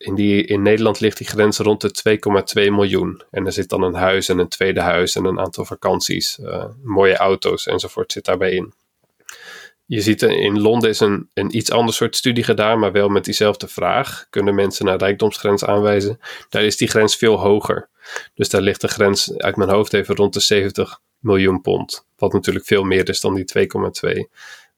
in, 0.01 0.15
die, 0.15 0.45
in 0.45 0.63
Nederland 0.63 1.01
ligt 1.01 1.19
die 1.19 1.27
grens 1.27 1.59
rond 1.59 1.81
de 1.81 2.19
2,2 2.67 2.73
miljoen. 2.73 3.23
En 3.31 3.47
er 3.47 3.53
zit 3.53 3.69
dan 3.69 3.83
een 3.83 3.95
huis 3.95 4.29
en 4.29 4.39
een 4.39 4.49
tweede 4.49 4.81
huis 4.81 5.17
en 5.17 5.25
een 5.25 5.41
aantal 5.41 5.65
vakanties, 5.65 6.39
uh, 6.43 6.65
mooie 6.83 7.17
auto's 7.17 7.67
enzovoort 7.67 8.13
zit 8.13 8.25
daarbij 8.25 8.51
in. 8.51 8.73
je 9.87 10.01
ziet 10.01 10.23
in 10.23 10.61
Londen 10.61 10.91
is 10.91 11.01
een, 11.01 11.29
een 11.35 11.57
iets 11.57 11.71
ander 11.71 11.95
soort 11.95 12.17
studie 12.17 12.45
gedaan, 12.45 12.79
maar 12.79 12.93
wel 12.93 13.09
met 13.09 13.25
diezelfde 13.25 13.69
vraag. 13.69 14.27
Kunnen 14.31 14.55
mensen 14.55 14.85
naar 14.85 14.99
rijkdomsgrens 14.99 15.65
aanwijzen? 15.65 16.21
Daar 16.49 16.65
is 16.65 16.77
die 16.77 16.89
grens 16.89 17.17
veel 17.17 17.39
hoger. 17.39 17.89
Dus 18.35 18.49
daar 18.49 18.63
ligt 18.63 18.81
de 18.81 18.89
grens 18.89 19.37
uit 19.37 19.57
mijn 19.57 19.71
hoofd 19.71 19.93
even 19.93 20.15
rond 20.15 20.35
de 20.35 20.41
70 20.41 21.01
miljoen 21.19 21.61
pond. 21.61 22.07
Wat 22.17 22.33
natuurlijk 22.33 22.67
veel 22.67 22.85
meer 22.85 23.09
is 23.09 23.21
dan 23.21 23.35
die 23.35 23.69
2,2. 24.05 24.19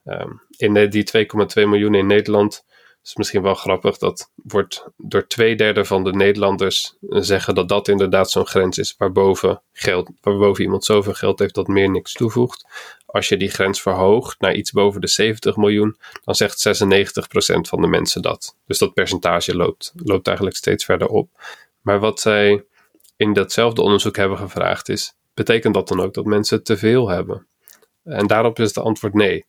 Um, 0.04 0.42
in 0.56 0.90
die 0.90 1.04
2,2 1.16 1.24
miljoen 1.54 1.94
in 1.94 2.06
Nederland 2.06 2.64
is 3.02 3.16
misschien 3.16 3.42
wel 3.42 3.54
grappig. 3.54 3.98
Dat 3.98 4.30
wordt 4.34 4.86
door 4.96 5.26
twee 5.26 5.56
derde 5.56 5.84
van 5.84 6.04
de 6.04 6.12
Nederlanders 6.12 6.96
zeggen 7.00 7.54
dat 7.54 7.68
dat 7.68 7.88
inderdaad 7.88 8.30
zo'n 8.30 8.46
grens 8.46 8.78
is 8.78 8.94
waarboven, 8.98 9.62
geld, 9.72 10.10
waarboven 10.20 10.64
iemand 10.64 10.84
zoveel 10.84 11.14
geld 11.14 11.38
heeft 11.38 11.54
dat 11.54 11.66
meer 11.66 11.90
niks 11.90 12.12
toevoegt. 12.12 12.66
Als 13.06 13.28
je 13.28 13.36
die 13.36 13.50
grens 13.50 13.82
verhoogt 13.82 14.40
naar 14.40 14.54
iets 14.54 14.70
boven 14.70 15.00
de 15.00 15.08
70 15.08 15.56
miljoen, 15.56 15.96
dan 16.24 16.34
zegt 16.34 16.66
96% 16.68 17.68
van 17.68 17.80
de 17.80 17.86
mensen 17.86 18.22
dat. 18.22 18.56
Dus 18.66 18.78
dat 18.78 18.94
percentage 18.94 19.56
loopt, 19.56 19.92
loopt 19.96 20.26
eigenlijk 20.26 20.56
steeds 20.56 20.84
verder 20.84 21.08
op. 21.08 21.30
Maar 21.80 22.00
wat 22.00 22.20
zij 22.20 22.64
in 23.16 23.32
datzelfde 23.32 23.82
onderzoek 23.82 24.16
hebben 24.16 24.38
gevraagd 24.38 24.88
is: 24.88 25.14
betekent 25.34 25.74
dat 25.74 25.88
dan 25.88 26.00
ook 26.00 26.14
dat 26.14 26.24
mensen 26.24 26.62
te 26.62 26.76
veel 26.76 27.08
hebben? 27.08 27.46
En 28.04 28.26
daarop 28.26 28.58
is 28.58 28.68
het 28.68 28.84
antwoord 28.84 29.14
nee. 29.14 29.44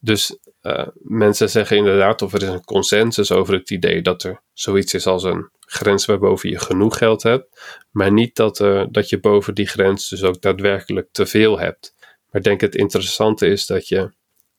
Dus 0.00 0.38
uh, 0.62 0.86
mensen 0.94 1.50
zeggen 1.50 1.76
inderdaad, 1.76 2.22
of 2.22 2.32
er 2.32 2.42
is 2.42 2.48
een 2.48 2.64
consensus 2.64 3.32
over 3.32 3.54
het 3.54 3.70
idee 3.70 4.02
dat 4.02 4.22
er 4.22 4.42
zoiets 4.52 4.94
is 4.94 5.06
als 5.06 5.22
een 5.22 5.50
grens 5.60 6.04
waarboven 6.04 6.50
je 6.50 6.58
genoeg 6.58 6.98
geld 6.98 7.22
hebt, 7.22 7.78
maar 7.90 8.12
niet 8.12 8.36
dat, 8.36 8.56
dat 8.90 9.08
je 9.08 9.20
boven 9.20 9.54
die 9.54 9.66
grens 9.66 10.08
dus 10.08 10.22
ook 10.22 10.40
daadwerkelijk 10.40 11.08
te 11.12 11.26
veel 11.26 11.58
hebt. 11.58 11.94
Maar 11.98 12.40
ik 12.40 12.42
denk 12.42 12.60
het 12.60 12.74
interessante 12.74 13.46
is 13.46 13.66
dat 13.66 13.88
je 13.88 14.12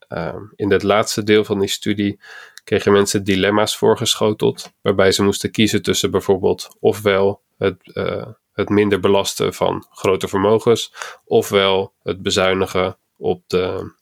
uh, 0.09 0.35
in 0.55 0.71
het 0.71 0.83
laatste 0.83 1.23
deel 1.23 1.43
van 1.43 1.59
die 1.59 1.69
studie 1.69 2.19
kregen 2.63 2.91
mensen 2.91 3.23
dilemma's 3.23 3.77
voorgeschoteld, 3.77 4.71
waarbij 4.81 5.11
ze 5.11 5.23
moesten 5.23 5.51
kiezen 5.51 5.81
tussen 5.81 6.11
bijvoorbeeld 6.11 6.75
ofwel 6.79 7.41
het, 7.57 7.77
het 8.51 8.69
minder 8.69 8.99
belasten 8.99 9.53
van 9.53 9.85
grote 9.89 10.27
vermogens, 10.27 10.93
ofwel 11.25 11.93
het 12.03 12.21
bezuinigen 12.21 12.97
op 13.17 13.43
de 13.47 13.95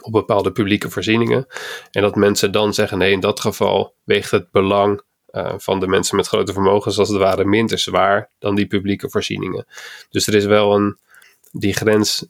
op 0.00 0.12
bepaalde 0.12 0.52
publieke 0.52 0.90
voorzieningen. 0.90 1.46
En 1.90 2.02
dat 2.02 2.14
mensen 2.14 2.52
dan 2.52 2.74
zeggen: 2.74 2.98
nee, 2.98 3.12
in 3.12 3.20
dat 3.20 3.40
geval 3.40 3.94
weegt 4.04 4.30
het 4.30 4.50
belang 4.50 5.02
uh, 5.30 5.54
van 5.56 5.80
de 5.80 5.86
mensen 5.86 6.16
met 6.16 6.26
grote 6.26 6.52
vermogens 6.52 6.98
als 6.98 7.08
het 7.08 7.18
ware 7.18 7.44
minder 7.44 7.78
zwaar 7.78 8.30
dan 8.38 8.54
die 8.54 8.66
publieke 8.66 9.10
voorzieningen. 9.10 9.66
Dus 10.10 10.26
er 10.26 10.34
is 10.34 10.44
wel 10.44 10.74
een. 10.74 10.98
Die 11.50 11.74
grens 11.74 12.26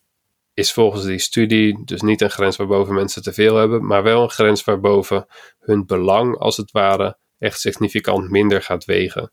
is 0.54 0.72
volgens 0.72 1.04
die 1.04 1.18
studie 1.18 1.84
dus 1.84 2.00
niet 2.00 2.20
een 2.20 2.30
grens 2.30 2.56
waarboven 2.56 2.94
mensen 2.94 3.22
te 3.22 3.32
veel 3.32 3.56
hebben, 3.56 3.86
maar 3.86 4.02
wel 4.02 4.22
een 4.22 4.30
grens 4.30 4.64
waarboven 4.64 5.26
hun 5.58 5.86
belang 5.86 6.38
als 6.38 6.56
het 6.56 6.70
ware 6.70 7.16
echt 7.38 7.60
significant 7.60 8.30
minder 8.30 8.62
gaat 8.62 8.84
wegen. 8.84 9.32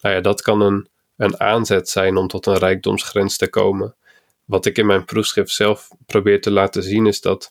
Nou 0.00 0.14
ja, 0.14 0.20
dat 0.20 0.42
kan 0.42 0.60
een, 0.60 0.88
een 1.16 1.40
aanzet 1.40 1.88
zijn 1.88 2.16
om 2.16 2.28
tot 2.28 2.46
een 2.46 2.58
rijkdomsgrens 2.58 3.36
te 3.36 3.48
komen. 3.48 3.96
Wat 4.44 4.66
ik 4.66 4.78
in 4.78 4.86
mijn 4.86 5.04
proefschrift 5.04 5.50
zelf 5.50 5.88
probeer 6.06 6.40
te 6.40 6.50
laten 6.50 6.82
zien 6.82 7.06
is 7.06 7.20
dat 7.20 7.48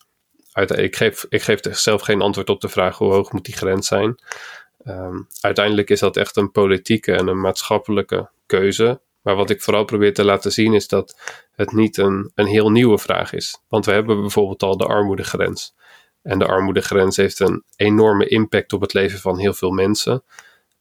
ik, 0.53 0.96
geef, 0.96 1.25
ik 1.29 1.41
geef 1.41 1.60
zelf 1.62 2.01
geen 2.01 2.22
antwoord 2.22 2.50
op 2.50 2.62
de 2.62 2.70
vraag 2.70 2.98
hoe 2.98 3.13
hoog 3.13 3.31
moet 3.31 3.46
die 3.46 3.55
grens 3.55 3.88
zijn. 3.88 4.20
Um, 4.86 5.27
uiteindelijk 5.41 5.89
is 5.89 6.00
dat 6.00 6.17
echt 6.17 6.36
een 6.36 6.51
politieke 6.51 7.13
en 7.13 7.27
een 7.27 7.41
maatschappelijke 7.41 8.29
keuze. 8.46 9.01
Maar 9.22 9.36
wat 9.36 9.50
ik 9.50 9.62
vooral 9.62 9.86
probeer 9.86 10.13
te 10.13 10.24
laten 10.24 10.51
zien 10.51 10.74
is 10.74 10.88
dat 10.88 11.20
het 11.51 11.72
niet 11.72 11.98
een, 11.98 12.31
een 12.36 12.46
heel 12.46 12.70
nieuwe 12.70 12.98
vraag 12.98 13.34
is. 13.34 13.62
Want 13.67 13.86
we 13.86 13.91
hebben 13.91 14.22
bijvoorbeeld 14.22 14.63
al 14.63 14.77
de 14.77 14.86
armoedegrens. 14.86 15.75
En 16.22 16.39
de 16.39 16.46
armoedegrens 16.46 17.17
heeft 17.17 17.39
een 17.39 17.63
enorme 17.75 18.27
impact 18.27 18.74
op 18.74 18.81
het 18.81 18.93
leven 18.93 19.20
van 19.20 19.39
heel 19.39 19.53
veel 19.53 19.72
mensen. 19.72 20.24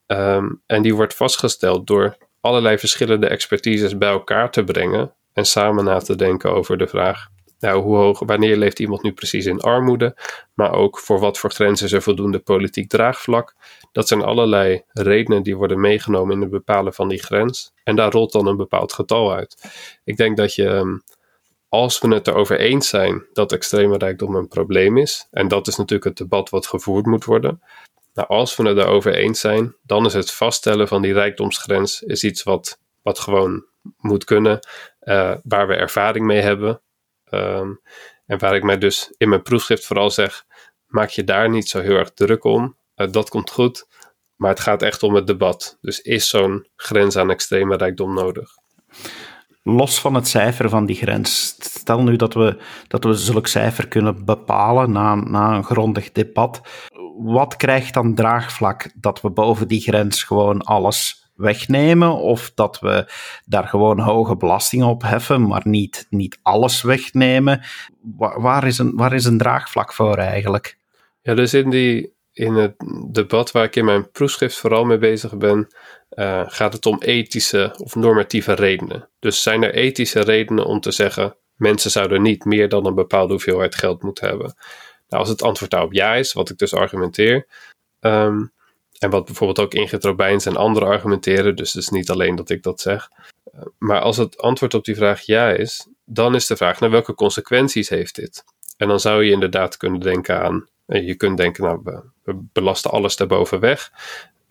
Um, 0.06 0.62
en 0.66 0.82
die 0.82 0.94
wordt 0.94 1.14
vastgesteld 1.14 1.86
door 1.86 2.16
allerlei 2.40 2.78
verschillende 2.78 3.26
expertises 3.26 3.98
bij 3.98 4.10
elkaar 4.10 4.50
te 4.50 4.64
brengen 4.64 5.14
en 5.32 5.44
samen 5.44 5.84
na 5.84 5.98
te 5.98 6.16
denken 6.16 6.52
over 6.52 6.78
de 6.78 6.86
vraag: 6.86 7.28
nou, 7.60 7.82
hoe 7.82 7.96
hoog, 7.96 8.18
wanneer 8.18 8.56
leeft 8.56 8.78
iemand 8.78 9.02
nu 9.02 9.12
precies 9.12 9.46
in 9.46 9.60
armoede, 9.60 10.16
maar 10.54 10.72
ook 10.72 10.98
voor 10.98 11.18
wat 11.18 11.38
voor 11.38 11.50
grenzen 11.50 11.90
er 11.90 12.02
voldoende 12.02 12.38
politiek 12.38 12.88
draagvlak. 12.88 13.54
Dat 13.92 14.08
zijn 14.08 14.22
allerlei 14.22 14.82
redenen 14.92 15.42
die 15.42 15.56
worden 15.56 15.80
meegenomen 15.80 16.34
in 16.34 16.40
het 16.40 16.50
bepalen 16.50 16.94
van 16.94 17.08
die 17.08 17.22
grens. 17.22 17.72
En 17.84 17.96
daar 17.96 18.12
rolt 18.12 18.32
dan 18.32 18.46
een 18.46 18.56
bepaald 18.56 18.92
getal 18.92 19.34
uit. 19.34 19.70
Ik 20.04 20.16
denk 20.16 20.36
dat 20.36 20.54
je, 20.54 20.68
ehm, 20.68 20.98
als 21.68 22.00
we 22.00 22.14
het 22.14 22.26
erover 22.26 22.58
eens 22.58 22.88
zijn 22.88 23.26
dat 23.32 23.52
extreme 23.52 23.98
rijkdom 23.98 24.34
een 24.34 24.48
probleem 24.48 24.96
is, 24.96 25.26
en 25.30 25.48
dat 25.48 25.66
is 25.66 25.76
natuurlijk 25.76 26.04
het 26.04 26.16
debat 26.16 26.50
wat 26.50 26.66
gevoerd 26.66 27.06
moet 27.06 27.24
worden. 27.24 27.62
Nou, 28.14 28.28
als 28.28 28.56
we 28.56 28.68
het 28.68 28.78
erover 28.78 29.14
eens 29.14 29.40
zijn, 29.40 29.76
dan 29.82 30.06
is 30.06 30.14
het 30.14 30.30
vaststellen 30.30 30.88
van 30.88 31.02
die 31.02 31.12
rijkdomsgrens 31.12 32.02
is 32.02 32.24
iets 32.24 32.42
wat, 32.42 32.78
wat 33.02 33.18
gewoon 33.18 33.64
moet 33.96 34.24
kunnen, 34.24 34.58
uh, 35.02 35.34
waar 35.42 35.66
we 35.66 35.74
ervaring 35.74 36.26
mee 36.26 36.40
hebben 36.40 36.80
Ehm, 37.30 37.70
en 38.26 38.38
waar 38.38 38.54
ik 38.54 38.62
mij 38.62 38.78
dus 38.78 39.14
in 39.16 39.28
mijn 39.28 39.42
proefschrift 39.42 39.86
vooral 39.86 40.10
zeg, 40.10 40.44
maak 40.86 41.08
je 41.08 41.24
daar 41.24 41.50
niet 41.50 41.68
zo 41.68 41.80
heel 41.80 41.96
erg 41.96 42.12
druk 42.12 42.44
om. 42.44 42.76
Uh, 42.96 43.06
dat 43.10 43.28
komt 43.28 43.50
goed, 43.50 43.86
maar 44.36 44.50
het 44.50 44.60
gaat 44.60 44.82
echt 44.82 45.02
om 45.02 45.14
het 45.14 45.26
debat. 45.26 45.78
Dus 45.80 46.00
is 46.00 46.28
zo'n 46.28 46.68
grens 46.76 47.16
aan 47.16 47.30
extreme 47.30 47.76
rijkdom 47.76 48.14
nodig? 48.14 48.50
Los 49.62 50.00
van 50.00 50.14
het 50.14 50.28
cijfer 50.28 50.68
van 50.68 50.86
die 50.86 50.96
grens, 50.96 51.56
stel 51.58 52.02
nu 52.02 52.16
dat 52.16 52.34
we, 52.34 52.58
dat 52.88 53.04
we 53.04 53.14
zulk 53.14 53.46
cijfer 53.46 53.88
kunnen 53.88 54.24
bepalen 54.24 54.92
na, 54.92 55.14
na 55.14 55.54
een 55.54 55.64
grondig 55.64 56.12
debat. 56.12 56.60
Wat 57.16 57.56
krijgt 57.56 57.94
dan 57.94 58.14
draagvlak 58.14 58.90
dat 58.94 59.20
we 59.20 59.30
boven 59.30 59.68
die 59.68 59.80
grens 59.80 60.22
gewoon 60.22 60.62
alles 60.62 61.19
wegnemen 61.40 62.16
of 62.16 62.52
dat 62.54 62.80
we 62.80 63.12
daar 63.44 63.68
gewoon 63.68 64.00
hoge 64.00 64.36
belastingen 64.36 64.86
op 64.86 65.02
heffen, 65.02 65.46
maar 65.46 65.62
niet, 65.64 66.06
niet 66.10 66.38
alles 66.42 66.82
wegnemen. 66.82 67.62
Waar, 68.16 68.66
is 68.66 68.78
een, 68.78 68.96
waar 68.96 69.12
is 69.12 69.24
een 69.24 69.38
draagvlak 69.38 69.92
voor 69.92 70.16
eigenlijk? 70.16 70.78
Ja, 71.22 71.34
dus 71.34 71.54
in, 71.54 71.70
die, 71.70 72.14
in 72.32 72.54
het 72.54 72.74
debat 73.10 73.50
waar 73.50 73.64
ik 73.64 73.76
in 73.76 73.84
mijn 73.84 74.10
proefschrift 74.10 74.56
vooral 74.56 74.84
mee 74.84 74.98
bezig 74.98 75.36
ben, 75.36 75.68
uh, 76.10 76.42
gaat 76.46 76.72
het 76.72 76.86
om 76.86 76.98
ethische 77.00 77.74
of 77.78 77.94
normatieve 77.94 78.52
redenen. 78.52 79.08
Dus 79.18 79.42
zijn 79.42 79.62
er 79.62 79.74
ethische 79.74 80.20
redenen 80.20 80.64
om 80.64 80.80
te 80.80 80.90
zeggen, 80.90 81.36
mensen 81.54 81.90
zouden 81.90 82.22
niet 82.22 82.44
meer 82.44 82.68
dan 82.68 82.86
een 82.86 82.94
bepaalde 82.94 83.32
hoeveelheid 83.32 83.74
geld 83.74 84.02
moeten 84.02 84.28
hebben? 84.28 84.54
Nou, 85.08 85.22
als 85.22 85.28
het 85.28 85.42
antwoord 85.42 85.70
daarop 85.70 85.92
ja 85.92 86.14
is, 86.14 86.32
wat 86.32 86.50
ik 86.50 86.58
dus 86.58 86.74
argumenteer, 86.74 87.46
um, 88.00 88.52
en 89.00 89.10
wat 89.10 89.24
bijvoorbeeld 89.24 89.58
ook 89.58 89.74
Ingrid 89.74 90.04
Robijns 90.04 90.46
en 90.46 90.56
anderen 90.56 90.88
argumenteren, 90.88 91.56
dus 91.56 91.72
het 91.72 91.82
is 91.82 91.88
niet 91.88 92.10
alleen 92.10 92.36
dat 92.36 92.50
ik 92.50 92.62
dat 92.62 92.80
zeg. 92.80 93.10
Eh, 93.52 93.60
maar 93.78 94.00
als 94.00 94.16
het 94.16 94.38
antwoord 94.38 94.74
op 94.74 94.84
die 94.84 94.96
vraag 94.96 95.20
ja 95.20 95.50
is, 95.50 95.86
dan 96.04 96.34
is 96.34 96.46
de 96.46 96.56
vraag 96.56 96.80
naar 96.80 96.90
welke 96.90 97.14
consequenties 97.14 97.88
heeft 97.88 98.14
dit? 98.14 98.44
En 98.76 98.88
dan 98.88 99.00
zou 99.00 99.24
je 99.24 99.30
inderdaad 99.30 99.76
kunnen 99.76 100.00
denken 100.00 100.40
aan, 100.42 100.68
eh, 100.86 101.06
je 101.06 101.14
kunt 101.14 101.36
denken, 101.36 101.64
nou, 101.64 101.80
we, 102.22 102.38
belasten 102.52 102.90
alles 102.90 103.16
daarboven 103.16 103.60
weg. 103.60 103.90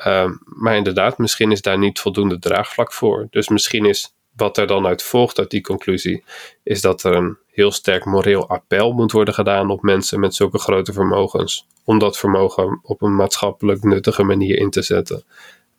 Uh, 0.06 0.32
maar 0.46 0.76
inderdaad, 0.76 1.18
misschien 1.18 1.52
is 1.52 1.62
daar 1.62 1.78
niet 1.78 2.00
voldoende 2.00 2.40
draagvlak 2.40 2.94
voor. 2.94 3.28
Dus 3.30 3.48
misschien 3.48 3.86
is 3.86 4.16
wat 4.36 4.58
er 4.58 4.68
dan 4.68 4.88
uit 4.88 5.04
volgt 5.04 5.40
uit 5.40 5.50
die 5.50 5.62
conclusie, 5.62 6.24
is 6.64 6.82
dat 6.82 7.04
er 7.04 7.16
een 7.16 7.38
heel 7.60 7.72
sterk 7.72 8.06
moreel 8.06 8.50
appel 8.50 8.92
moet 8.92 9.12
worden 9.12 9.34
gedaan 9.34 9.70
op 9.70 9.82
mensen 9.82 10.20
met 10.20 10.36
zulke 10.36 10.60
grote 10.60 10.94
vermogens. 10.94 11.68
Om 11.84 12.00
dat 12.00 12.18
vermogen 12.18 12.80
op 12.84 13.02
een 13.02 13.16
maatschappelijk 13.16 13.84
nuttige 13.84 14.24
manier 14.24 14.58
in 14.58 14.70
te 14.70 14.82
zetten. 14.82 15.24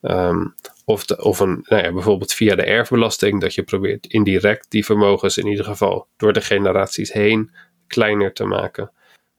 Ehm, 0.01 0.47
of, 0.85 1.11
of 1.11 1.41
een, 1.41 1.65
nou 1.69 1.83
ja, 1.83 1.93
bijvoorbeeld 1.93 2.33
via 2.33 2.55
de 2.55 2.63
erfbelasting, 2.63 3.41
dat 3.41 3.55
je 3.55 3.63
probeert 3.63 4.07
indirect 4.07 4.67
die 4.69 4.85
vermogens 4.85 5.39
in 5.39 5.47
ieder 5.47 5.65
geval 5.65 6.07
door 6.17 6.33
de 6.33 6.41
generaties 6.41 7.13
heen 7.13 7.51
kleiner 7.87 8.33
te 8.33 8.45
maken. 8.45 8.91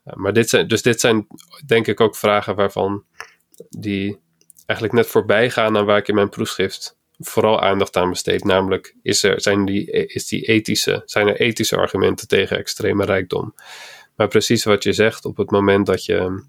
Uh, 0.06 0.14
maar 0.14 0.34
dit 0.34 0.50
zijn, 0.50 0.68
dus 0.68 0.82
dit 0.82 1.00
zijn 1.00 1.28
denk 1.66 1.88
ik 1.88 2.00
ook 2.00 2.16
vragen 2.16 2.56
waarvan 2.56 3.04
die 3.70 4.20
eigenlijk 4.66 5.00
net 5.00 5.08
voorbij 5.08 5.50
gaan 5.50 5.78
aan 5.78 5.86
waar 5.86 5.98
ik 5.98 6.08
in 6.08 6.16
mijn 6.16 6.30
proefschrift 6.30 7.00
vooral 7.22 7.62
aandacht 7.62 7.98
aan 7.98 8.10
besteed. 8.10 8.44
Namelijk, 8.44 8.96
is 9.02 9.24
er, 9.24 9.42
zijn, 9.42 9.66
die, 9.66 9.92
is 9.92 10.28
die 10.28 10.42
ethische, 10.42 11.02
zijn 11.06 11.28
er 11.28 11.40
ethische 11.40 11.78
argumenten 11.78 12.28
tegen 12.28 12.58
extreme 12.58 13.06
rijkdom? 13.06 13.54
Maar 14.16 14.28
precies 14.28 14.64
wat 14.64 14.84
je 14.84 14.94
zegt, 14.94 15.26
op 15.26 15.38
het 15.38 15.52
moment 15.52 15.86
dat 15.86 16.06
je, 16.06 16.44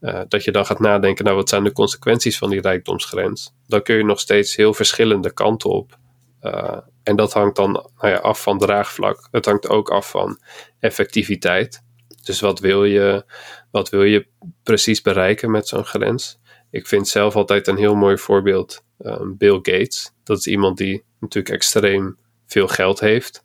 uh, 0.00 0.20
dat 0.28 0.44
je 0.44 0.50
dan 0.50 0.66
gaat 0.66 0.80
nadenken, 0.80 1.24
nou 1.24 1.36
wat 1.36 1.48
zijn 1.48 1.64
de 1.64 1.72
consequenties 1.72 2.38
van 2.38 2.50
die 2.50 2.60
rijkdomsgrens? 2.60 3.54
Dan 3.66 3.82
kun 3.82 3.96
je 3.96 4.04
nog 4.04 4.20
steeds 4.20 4.56
heel 4.56 4.74
verschillende 4.74 5.32
kanten 5.32 5.70
op. 5.70 5.98
Uh, 6.42 6.78
en 7.02 7.16
dat 7.16 7.32
hangt 7.32 7.56
dan 7.56 7.72
nou 7.72 8.08
ja, 8.12 8.16
af 8.16 8.42
van 8.42 8.58
draagvlak. 8.58 9.28
Het 9.30 9.44
hangt 9.44 9.68
ook 9.68 9.90
af 9.90 10.10
van 10.10 10.38
effectiviteit. 10.80 11.82
Dus 12.24 12.40
wat 12.40 12.60
wil 12.60 12.84
je, 12.84 13.24
wat 13.70 13.88
wil 13.88 14.02
je 14.02 14.26
precies 14.62 15.02
bereiken 15.02 15.50
met 15.50 15.68
zo'n 15.68 15.84
grens? 15.84 16.38
Ik 16.74 16.86
vind 16.86 17.08
zelf 17.08 17.36
altijd 17.36 17.66
een 17.66 17.76
heel 17.76 17.94
mooi 17.94 18.18
voorbeeld 18.18 18.84
um, 18.98 19.36
Bill 19.36 19.54
Gates. 19.54 20.12
Dat 20.24 20.38
is 20.38 20.46
iemand 20.46 20.78
die 20.78 21.04
natuurlijk 21.20 21.54
extreem 21.54 22.16
veel 22.46 22.68
geld 22.68 23.00
heeft. 23.00 23.44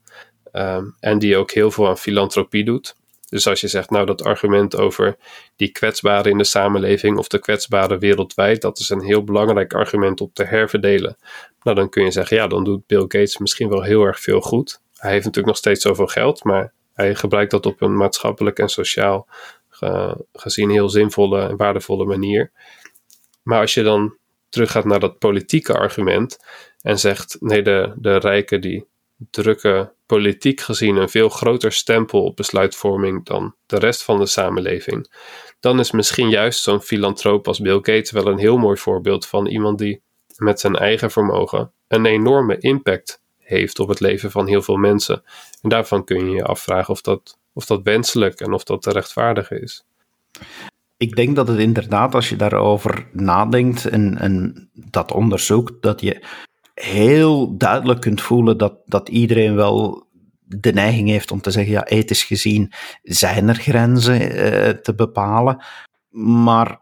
Um, 0.54 0.96
en 1.00 1.20
die 1.20 1.38
ook 1.38 1.52
heel 1.52 1.72
veel 1.72 1.88
aan 1.88 1.98
filantropie 1.98 2.64
doet. 2.64 2.96
Dus 3.30 3.48
als 3.48 3.62
je 3.62 3.68
zegt, 3.68 3.90
nou 3.90 4.06
dat 4.06 4.24
argument 4.24 4.76
over 4.76 5.18
die 5.56 5.72
kwetsbaren 5.72 6.32
in 6.32 6.38
de 6.38 6.44
samenleving 6.44 7.18
of 7.18 7.28
de 7.28 7.40
kwetsbaren 7.40 8.00
wereldwijd, 8.00 8.62
dat 8.62 8.80
is 8.80 8.90
een 8.90 9.04
heel 9.04 9.24
belangrijk 9.24 9.74
argument 9.74 10.22
om 10.22 10.30
te 10.34 10.44
herverdelen. 10.44 11.18
Nou, 11.64 11.76
dan 11.76 11.90
kun 11.90 12.04
je 12.04 12.12
zeggen, 12.12 12.38
ja, 12.38 12.48
dan 12.48 12.64
doet 12.64 12.88
Bill 12.88 13.02
Gates 13.02 13.38
misschien 13.38 13.70
wel 13.70 13.84
heel 13.84 14.04
erg 14.04 14.20
veel 14.20 14.42
goed. 14.42 14.82
Hij 14.96 15.12
heeft 15.12 15.26
natuurlijk 15.26 15.54
nog 15.54 15.58
steeds 15.58 15.82
zoveel 15.82 16.08
geld, 16.08 16.44
maar 16.44 16.74
hij 16.94 17.16
gebruikt 17.16 17.52
dat 17.52 17.66
op 17.66 17.82
een 17.82 17.96
maatschappelijk 17.96 18.60
en 18.60 18.70
sociaal 18.70 19.28
gezien 20.34 20.70
heel 20.70 20.90
zinvolle 20.90 21.48
en 21.48 21.58
waardevolle 21.58 22.06
manier. 22.06 22.52
Maar 23.50 23.60
als 23.60 23.74
je 23.74 23.84
dan 23.84 24.18
teruggaat 24.50 24.86
naar 24.86 25.00
dat 25.00 25.18
politieke 25.18 25.74
argument 25.74 26.39
en 26.82 27.00
zegt: 27.00 27.38
nee, 27.39 27.62
de, 27.62 27.94
de 27.96 28.18
rijken 28.18 28.62
die 28.62 28.86
drukken 29.32 29.91
politiek 30.06 30.62
gezien 30.62 30.96
een 30.96 31.10
veel 31.10 31.29
groter 31.29 31.72
stempel 31.72 32.24
op 32.24 32.36
besluitvorming 32.36 33.25
dan 33.25 33.56
de 33.65 33.77
rest 33.77 34.03
van 34.03 34.20
de 34.20 34.25
samenleving, 34.25 35.12
dan 35.60 35.79
is 35.79 35.91
misschien 35.91 36.29
juist 36.29 36.62
zo'n 36.62 36.82
filantroop 36.82 37.48
als 37.48 37.60
Bill 37.60 37.75
Gates 37.75 38.12
wel 38.12 38.27
een 38.27 38.38
heel 38.38 38.58
mooi 38.58 38.77
voorbeeld 38.77 39.25
van 39.25 39.48
iemand 39.48 39.77
die 39.77 40.01
met 40.38 40.60
zijn 40.60 40.75
eigen 40.75 41.12
vermogen 41.12 41.72
een 41.88 42.06
enorme 42.06 42.58
impact 42.58 43.22
heeft 43.38 43.79
op 43.79 43.88
het 43.88 44.00
leven 44.00 44.32
van 44.32 44.48
heel 44.48 44.62
veel 44.62 44.77
mensen. 44.77 45.24
En 45.62 45.70
daarvan 45.70 46.03
kun 46.03 46.29
je 46.29 46.36
je 46.36 46.44
afvragen 46.44 46.94
of 46.94 47.01
dat, 47.01 47.38
of 47.53 47.65
dat 47.65 47.84
wenselijk 47.84 48.39
en 48.39 48.53
of 48.53 48.63
dat 48.63 48.82
te 48.82 48.91
rechtvaardigen 48.91 49.62
is. 49.62 49.86
Ik 51.00 51.15
denk 51.15 51.36
dat 51.36 51.48
het 51.48 51.60
inderdaad, 51.60 52.15
als 52.15 52.29
je 52.29 52.36
daarover 52.36 53.08
nadenkt 53.12 53.86
en, 53.86 54.18
en 54.18 54.70
dat 54.74 55.12
onderzoekt, 55.12 55.82
dat 55.82 56.01
je 56.01 56.25
heel 56.74 57.58
duidelijk 57.58 58.01
kunt 58.01 58.22
voelen 58.22 58.58
dat, 58.58 58.79
dat 58.86 59.10
iedereen 59.10 59.56
wel 59.56 60.08
de 60.41 60.74
neiging 60.74 61.10
heeft 61.10 61.32
om 61.32 61.41
te 61.41 61.51
zeggen, 61.51 61.74
ja, 61.74 61.86
ethisch 61.86 62.24
gezien 62.24 62.72
zijn 63.03 63.48
er 63.48 63.56
grenzen 63.56 64.32
eh, 64.32 64.70
te 64.70 64.96
bepalen, 64.96 65.63
maar 66.44 66.79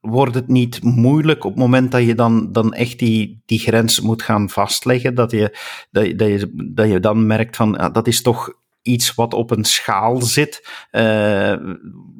wordt 0.00 0.34
het 0.34 0.48
niet 0.48 0.82
moeilijk 0.82 1.44
op 1.44 1.50
het 1.50 1.60
moment 1.60 1.92
dat 1.92 2.02
je 2.04 2.14
dan, 2.14 2.52
dan 2.52 2.74
echt 2.74 2.98
die, 2.98 3.42
die 3.46 3.58
grens 3.58 4.00
moet 4.00 4.22
gaan 4.22 4.48
vastleggen, 4.50 5.14
dat 5.14 5.30
je, 5.30 5.56
dat, 5.90 6.46
dat 6.74 6.88
je, 6.88 7.00
dan 7.00 7.26
merkt 7.26 7.56
van, 7.56 7.74
ja, 7.78 7.90
dat 7.90 8.06
is 8.06 8.22
toch 8.22 8.57
iets 8.88 9.14
wat 9.14 9.34
op 9.34 9.50
een 9.50 9.64
schaal 9.64 10.22
zit. 10.22 10.68
Uh, 10.92 11.54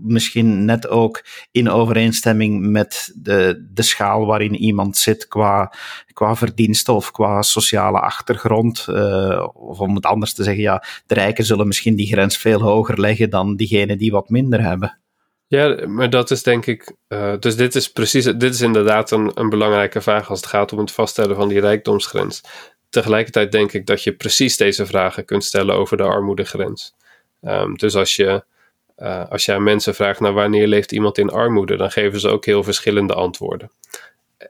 misschien 0.02 0.64
net 0.64 0.88
ook 0.88 1.24
in 1.50 1.70
overeenstemming 1.70 2.70
met 2.70 3.12
de, 3.14 3.68
de 3.72 3.82
schaal 3.82 4.26
waarin 4.26 4.54
iemand 4.54 4.96
zit 4.96 5.28
qua, 5.28 5.72
qua 6.12 6.36
verdiensten 6.36 6.94
of 6.94 7.10
qua 7.10 7.42
sociale 7.42 8.00
achtergrond. 8.00 8.86
Uh, 8.88 9.48
of 9.52 9.80
om 9.80 9.94
het 9.94 10.06
anders 10.06 10.34
te 10.34 10.42
zeggen, 10.42 10.62
ja, 10.62 10.84
de 11.06 11.14
rijken 11.14 11.44
zullen 11.44 11.66
misschien 11.66 11.96
die 11.96 12.06
grens 12.06 12.36
veel 12.36 12.60
hoger 12.60 13.00
leggen 13.00 13.30
dan 13.30 13.56
diegenen 13.56 13.98
die 13.98 14.10
wat 14.10 14.28
minder 14.28 14.62
hebben. 14.62 14.98
Ja, 15.46 15.86
maar 15.86 16.10
dat 16.10 16.30
is 16.30 16.42
denk 16.42 16.66
ik. 16.66 16.96
Uh, 17.08 17.34
dus 17.38 17.56
dit 17.56 17.74
is 17.74 17.92
precies. 17.92 18.24
Dit 18.24 18.54
is 18.54 18.60
inderdaad 18.60 19.10
een, 19.10 19.30
een 19.34 19.48
belangrijke 19.48 20.00
vraag 20.00 20.30
als 20.30 20.40
het 20.40 20.48
gaat 20.48 20.72
om 20.72 20.78
het 20.78 20.92
vaststellen 20.92 21.36
van 21.36 21.48
die 21.48 21.60
rijkdomsgrens 21.60 22.42
tegelijkertijd 22.88 23.52
denk 23.52 23.72
ik 23.72 23.86
dat 23.86 24.02
je 24.02 24.12
precies 24.12 24.56
deze 24.56 24.86
vragen 24.86 25.24
kunt 25.24 25.44
stellen 25.44 25.74
over 25.74 25.96
de 25.96 26.02
armoedegrens. 26.02 26.94
Um, 27.42 27.76
dus 27.76 27.94
als 27.94 28.16
je, 28.16 28.44
uh, 28.98 29.30
als 29.30 29.44
je 29.44 29.52
aan 29.52 29.62
mensen 29.62 29.94
vraagt 29.94 30.20
naar 30.20 30.32
wanneer 30.32 30.66
leeft 30.66 30.92
iemand 30.92 31.18
in 31.18 31.30
armoede, 31.30 31.76
dan 31.76 31.90
geven 31.90 32.20
ze 32.20 32.28
ook 32.28 32.44
heel 32.44 32.62
verschillende 32.62 33.14
antwoorden. 33.14 33.70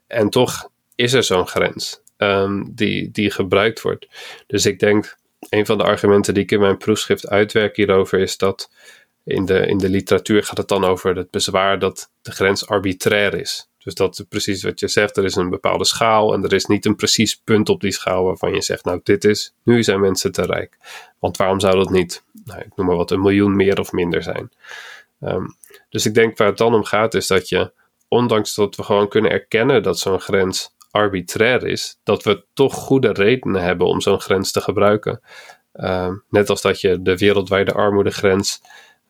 En 0.06 0.30
toch 0.30 0.70
is 0.94 1.12
er 1.12 1.24
zo'n 1.24 1.46
grens 1.46 2.02
um, 2.16 2.74
die, 2.74 3.10
die 3.10 3.30
gebruikt 3.30 3.80
wordt. 3.80 4.08
Dus 4.46 4.66
ik 4.66 4.78
denk, 4.78 5.16
een 5.48 5.66
van 5.66 5.78
de 5.78 5.84
argumenten 5.84 6.34
die 6.34 6.42
ik 6.42 6.50
in 6.50 6.60
mijn 6.60 6.76
proefschrift 6.76 7.28
uitwerk 7.28 7.76
hierover 7.76 8.18
is 8.18 8.36
dat 8.36 8.70
in 9.24 9.44
de, 9.44 9.66
in 9.66 9.78
de 9.78 9.88
literatuur 9.88 10.42
gaat 10.42 10.56
het 10.56 10.68
dan 10.68 10.84
over 10.84 11.16
het 11.16 11.30
bezwaar 11.30 11.78
dat 11.78 12.10
de 12.22 12.30
grens 12.30 12.66
arbitrair 12.66 13.34
is. 13.34 13.68
Dus 13.84 13.94
dat 13.94 14.18
is 14.18 14.24
precies 14.28 14.62
wat 14.62 14.80
je 14.80 14.88
zegt. 14.88 15.16
Er 15.16 15.24
is 15.24 15.34
een 15.34 15.50
bepaalde 15.50 15.84
schaal 15.84 16.34
en 16.34 16.44
er 16.44 16.52
is 16.52 16.64
niet 16.64 16.86
een 16.86 16.96
precies 16.96 17.40
punt 17.44 17.68
op 17.68 17.80
die 17.80 17.92
schaal 17.92 18.24
waarvan 18.24 18.52
je 18.52 18.62
zegt, 18.62 18.84
nou 18.84 19.00
dit 19.02 19.24
is, 19.24 19.54
nu 19.62 19.82
zijn 19.82 20.00
mensen 20.00 20.32
te 20.32 20.42
rijk. 20.42 20.76
Want 21.18 21.36
waarom 21.36 21.60
zou 21.60 21.76
dat 21.76 21.90
niet, 21.90 22.24
nou, 22.44 22.60
ik 22.60 22.76
noem 22.76 22.86
maar 22.86 22.96
wat, 22.96 23.10
een 23.10 23.20
miljoen 23.20 23.56
meer 23.56 23.80
of 23.80 23.92
minder 23.92 24.22
zijn? 24.22 24.50
Um, 25.20 25.56
dus 25.88 26.06
ik 26.06 26.14
denk 26.14 26.38
waar 26.38 26.48
het 26.48 26.58
dan 26.58 26.74
om 26.74 26.84
gaat 26.84 27.14
is 27.14 27.26
dat 27.26 27.48
je, 27.48 27.72
ondanks 28.08 28.54
dat 28.54 28.76
we 28.76 28.82
gewoon 28.82 29.08
kunnen 29.08 29.30
erkennen 29.30 29.82
dat 29.82 29.98
zo'n 29.98 30.20
grens 30.20 30.74
arbitrair 30.90 31.66
is, 31.66 31.98
dat 32.02 32.22
we 32.22 32.44
toch 32.52 32.74
goede 32.74 33.12
redenen 33.12 33.62
hebben 33.62 33.86
om 33.86 34.00
zo'n 34.00 34.20
grens 34.20 34.52
te 34.52 34.60
gebruiken. 34.60 35.20
Um, 35.72 36.24
net 36.28 36.50
als 36.50 36.62
dat 36.62 36.80
je 36.80 37.02
de 37.02 37.16
wereldwijde 37.16 37.72
armoedegrens 37.72 38.60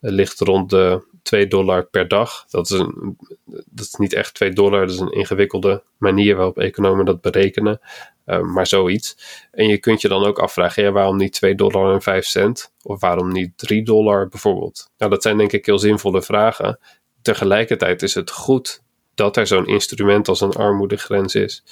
ligt 0.01 0.41
rond 0.41 0.71
de 0.71 1.07
2 1.23 1.47
dollar 1.47 1.87
per 1.87 2.09
dag. 2.09 2.45
Dat 2.49 2.71
is, 2.71 2.79
een, 2.79 3.17
dat 3.47 3.85
is 3.85 3.95
niet 3.95 4.13
echt 4.13 4.35
2 4.35 4.51
dollar, 4.51 4.81
dat 4.81 4.95
is 4.95 5.01
een 5.01 5.13
ingewikkelde 5.13 5.83
manier 5.97 6.37
waarop 6.37 6.59
economen 6.59 7.05
dat 7.05 7.21
berekenen. 7.21 7.81
Uh, 8.27 8.41
maar 8.41 8.67
zoiets. 8.67 9.17
En 9.51 9.67
je 9.67 9.79
kunt 9.79 10.01
je 10.01 10.09
dan 10.09 10.25
ook 10.25 10.39
afvragen, 10.39 10.93
waarom 10.93 11.17
niet 11.17 11.33
2 11.33 11.55
dollar 11.55 11.93
en 11.95 12.03
5 12.03 12.27
cent? 12.27 12.73
Of 12.83 13.01
waarom 13.01 13.33
niet 13.33 13.59
3 13.59 13.85
dollar 13.85 14.29
bijvoorbeeld? 14.29 14.91
Nou, 14.99 15.11
dat 15.11 15.23
zijn 15.23 15.37
denk 15.37 15.53
ik 15.53 15.67
heel 15.67 15.79
zinvolle 15.79 16.23
vragen. 16.23 16.79
Tegelijkertijd 17.23 18.03
is 18.03 18.15
het 18.15 18.31
goed 18.31 18.83
dat 19.15 19.37
er 19.37 19.47
zo'n 19.47 19.67
instrument 19.67 20.29
als 20.29 20.41
een 20.41 20.53
armoedegrens 20.53 21.35
is. 21.35 21.65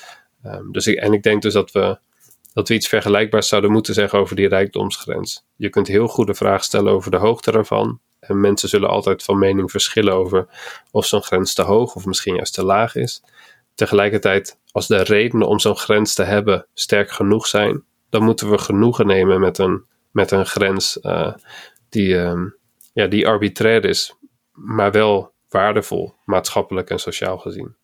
Um, 0.44 0.72
dus 0.72 0.86
ik, 0.86 0.96
en 0.96 1.12
ik 1.12 1.22
denk 1.22 1.42
dus 1.42 1.52
dat 1.52 1.72
we, 1.72 1.98
dat 2.52 2.68
we 2.68 2.74
iets 2.74 2.88
vergelijkbaars 2.88 3.48
zouden 3.48 3.72
moeten 3.72 3.94
zeggen 3.94 4.18
over 4.18 4.36
die 4.36 4.48
rijkdomsgrens. 4.48 5.44
Je 5.56 5.68
kunt 5.68 5.86
heel 5.86 6.08
goede 6.08 6.34
vragen 6.34 6.64
stellen 6.64 6.92
over 6.92 7.10
de 7.10 7.16
hoogte 7.16 7.52
ervan. 7.52 8.00
En 8.28 8.40
mensen 8.40 8.68
zullen 8.68 8.88
altijd 8.88 9.22
van 9.22 9.38
mening 9.38 9.70
verschillen 9.70 10.14
over 10.14 10.46
of 10.90 11.06
zo'n 11.06 11.22
grens 11.22 11.54
te 11.54 11.62
hoog 11.62 11.94
of 11.94 12.06
misschien 12.06 12.34
juist 12.34 12.54
te 12.54 12.64
laag 12.64 12.94
is. 12.94 13.22
Tegelijkertijd, 13.74 14.58
als 14.70 14.86
de 14.86 15.02
redenen 15.02 15.48
om 15.48 15.58
zo'n 15.58 15.76
grens 15.76 16.14
te 16.14 16.22
hebben 16.22 16.66
sterk 16.74 17.10
genoeg 17.10 17.46
zijn, 17.46 17.84
dan 18.10 18.22
moeten 18.22 18.50
we 18.50 18.58
genoegen 18.58 19.06
nemen 19.06 19.40
met 19.40 19.58
een, 19.58 19.84
met 20.10 20.30
een 20.30 20.46
grens 20.46 20.98
uh, 21.02 21.34
die, 21.88 22.14
uh, 22.14 22.40
ja, 22.92 23.06
die 23.06 23.26
arbitrair 23.26 23.84
is, 23.84 24.14
maar 24.52 24.92
wel 24.92 25.32
waardevol, 25.48 26.14
maatschappelijk 26.24 26.90
en 26.90 26.98
sociaal 26.98 27.38
gezien. 27.38 27.76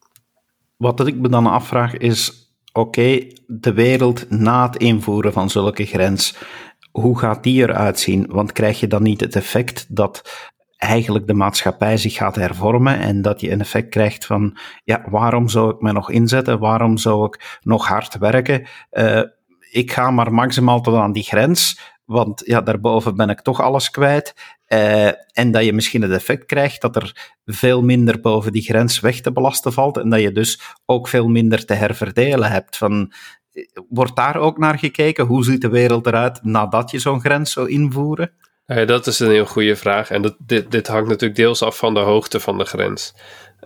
Wat 0.76 1.06
ik 1.06 1.16
me 1.16 1.28
dan 1.28 1.46
afvraag 1.46 1.96
is: 1.96 2.50
oké, 2.72 3.26
de 3.46 3.72
wereld 3.72 4.30
na 4.30 4.66
het 4.66 4.76
invoeren 4.76 5.32
van 5.32 5.50
zulke 5.50 5.86
grens 5.86 6.36
hoe 6.92 7.18
gaat 7.18 7.42
die 7.42 7.62
eruit 7.62 8.00
zien? 8.00 8.26
Want 8.28 8.52
krijg 8.52 8.80
je 8.80 8.86
dan 8.86 9.02
niet 9.02 9.20
het 9.20 9.36
effect 9.36 9.86
dat 9.88 10.22
eigenlijk 10.76 11.26
de 11.26 11.34
maatschappij 11.34 11.96
zich 11.96 12.14
gaat 12.14 12.34
hervormen 12.34 12.98
en 12.98 13.22
dat 13.22 13.40
je 13.40 13.50
een 13.50 13.60
effect 13.60 13.88
krijgt 13.88 14.26
van, 14.26 14.58
ja, 14.84 15.04
waarom 15.10 15.48
zou 15.48 15.74
ik 15.74 15.80
me 15.80 15.92
nog 15.92 16.10
inzetten? 16.10 16.58
Waarom 16.58 16.96
zou 16.96 17.24
ik 17.24 17.58
nog 17.62 17.88
hard 17.88 18.18
werken? 18.18 18.66
Uh, 18.92 19.22
ik 19.70 19.92
ga 19.92 20.10
maar 20.10 20.32
maximaal 20.32 20.80
tot 20.80 20.94
aan 20.94 21.12
die 21.12 21.22
grens, 21.22 21.80
want 22.04 22.42
ja, 22.44 22.60
daarboven 22.60 23.16
ben 23.16 23.30
ik 23.30 23.40
toch 23.40 23.60
alles 23.60 23.90
kwijt. 23.90 24.34
Uh, 24.68 25.06
en 25.06 25.50
dat 25.50 25.64
je 25.64 25.72
misschien 25.72 26.02
het 26.02 26.10
effect 26.10 26.46
krijgt 26.46 26.80
dat 26.80 26.96
er 26.96 27.36
veel 27.44 27.82
minder 27.82 28.20
boven 28.20 28.52
die 28.52 28.62
grens 28.62 29.00
weg 29.00 29.20
te 29.20 29.32
belasten 29.32 29.72
valt 29.72 29.96
en 29.96 30.08
dat 30.08 30.20
je 30.20 30.32
dus 30.32 30.60
ook 30.86 31.08
veel 31.08 31.28
minder 31.28 31.64
te 31.64 31.74
herverdelen 31.74 32.50
hebt. 32.50 32.76
Van, 32.76 33.12
Wordt 33.88 34.16
daar 34.16 34.36
ook 34.36 34.58
naar 34.58 34.78
gekeken? 34.78 35.26
Hoe 35.26 35.44
ziet 35.44 35.60
de 35.60 35.68
wereld 35.68 36.06
eruit 36.06 36.44
nadat 36.44 36.90
je 36.90 36.98
zo'n 36.98 37.20
grens 37.20 37.52
zou 37.52 37.68
invoeren? 37.68 38.32
Dat 38.66 39.06
is 39.06 39.18
een 39.18 39.30
heel 39.30 39.46
goede 39.46 39.76
vraag. 39.76 40.10
En 40.10 40.22
dat, 40.22 40.36
dit, 40.38 40.70
dit 40.70 40.86
hangt 40.86 41.08
natuurlijk 41.08 41.40
deels 41.40 41.62
af 41.62 41.76
van 41.76 41.94
de 41.94 42.00
hoogte 42.00 42.40
van 42.40 42.58
de 42.58 42.64
grens. 42.64 43.14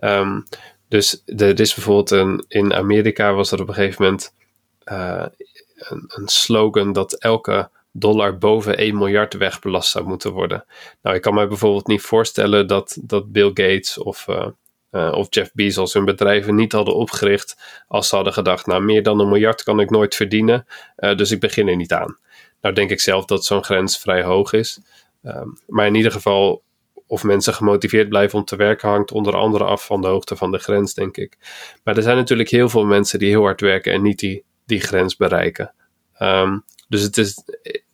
Um, 0.01 0.45
dus 0.89 1.23
er 1.27 1.61
is 1.61 1.75
bijvoorbeeld 1.75 2.11
een, 2.11 2.45
in 2.49 2.75
Amerika 2.75 3.33
was 3.33 3.53
er 3.53 3.61
op 3.61 3.69
een 3.69 3.75
gegeven 3.75 4.03
moment 4.05 4.35
uh, 4.85 5.27
een, 5.75 6.05
een, 6.07 6.29
slogan 6.29 6.93
dat 6.93 7.13
elke 7.13 7.71
dollar 7.93 8.39
boven 8.39 8.77
1 8.77 8.97
miljard 8.97 9.35
wegbelast 9.35 9.91
zou 9.91 10.07
moeten 10.07 10.33
worden. 10.33 10.65
Nou, 11.03 11.17
ik 11.17 11.23
kan 11.23 11.35
me 11.35 11.47
bijvoorbeeld 11.47 11.87
niet 11.87 12.03
voorstellen 12.03 12.67
dat, 12.67 12.99
dat 13.03 13.33
Bill 13.33 13.49
Gates 13.49 13.99
of 13.99 14.27
uh, 14.29 14.47
uh, 14.97 15.13
of 15.13 15.27
Jeff 15.31 15.51
Bezos 15.55 15.93
hun 15.93 16.05
bedrijven 16.05 16.55
niet 16.55 16.73
hadden 16.73 16.95
opgericht 16.95 17.57
als 17.89 18.09
ze 18.09 18.15
hadden 18.15 18.33
gedacht, 18.33 18.67
nou 18.67 18.83
meer 18.83 19.03
dan 19.03 19.21
een 19.21 19.29
miljard 19.29 19.63
kan 19.63 19.81
ik 19.81 19.91
nooit 19.91 20.15
verdienen, 20.15 20.67
uh, 20.97 21.17
dus 21.17 21.31
ik 21.31 21.41
begin 21.41 21.69
er 21.69 21.77
niet 21.77 21.93
aan. 21.93 22.19
Nou 22.61 22.75
denk 22.75 22.91
ik 22.91 23.01
zelf 23.01 23.25
dat 23.25 23.45
zo'n 23.45 23.65
grens 23.65 23.99
vrij 23.99 24.23
hoog 24.23 24.53
is. 24.53 24.81
Um, 25.23 25.59
maar 25.67 25.87
in 25.87 25.95
ieder 25.95 26.13
geval, 26.13 26.63
of 27.07 27.25
mensen 27.25 27.55
gemotiveerd 27.55 28.09
blijven 28.09 28.39
om 28.39 28.45
te 28.45 28.57
werken, 28.57 28.89
hangt 28.89 29.13
onder 29.13 29.37
andere 29.37 29.65
af 29.65 29.87
van 29.87 30.01
de 30.01 30.07
hoogte 30.07 30.37
van 30.37 30.51
de 30.51 30.59
grens, 30.59 30.95
denk 30.95 31.17
ik. 31.17 31.37
Maar 31.85 31.97
er 31.97 32.03
zijn 32.03 32.17
natuurlijk 32.17 32.51
heel 32.51 32.69
veel 32.69 32.85
mensen 32.85 33.19
die 33.19 33.29
heel 33.29 33.43
hard 33.43 33.61
werken 33.61 33.93
en 33.93 34.03
niet 34.03 34.19
die, 34.19 34.45
die 34.67 34.81
grens 34.81 35.17
bereiken. 35.17 35.75
Um, 36.19 36.65
dus 36.89 37.03
het 37.03 37.17
is, 37.19 37.43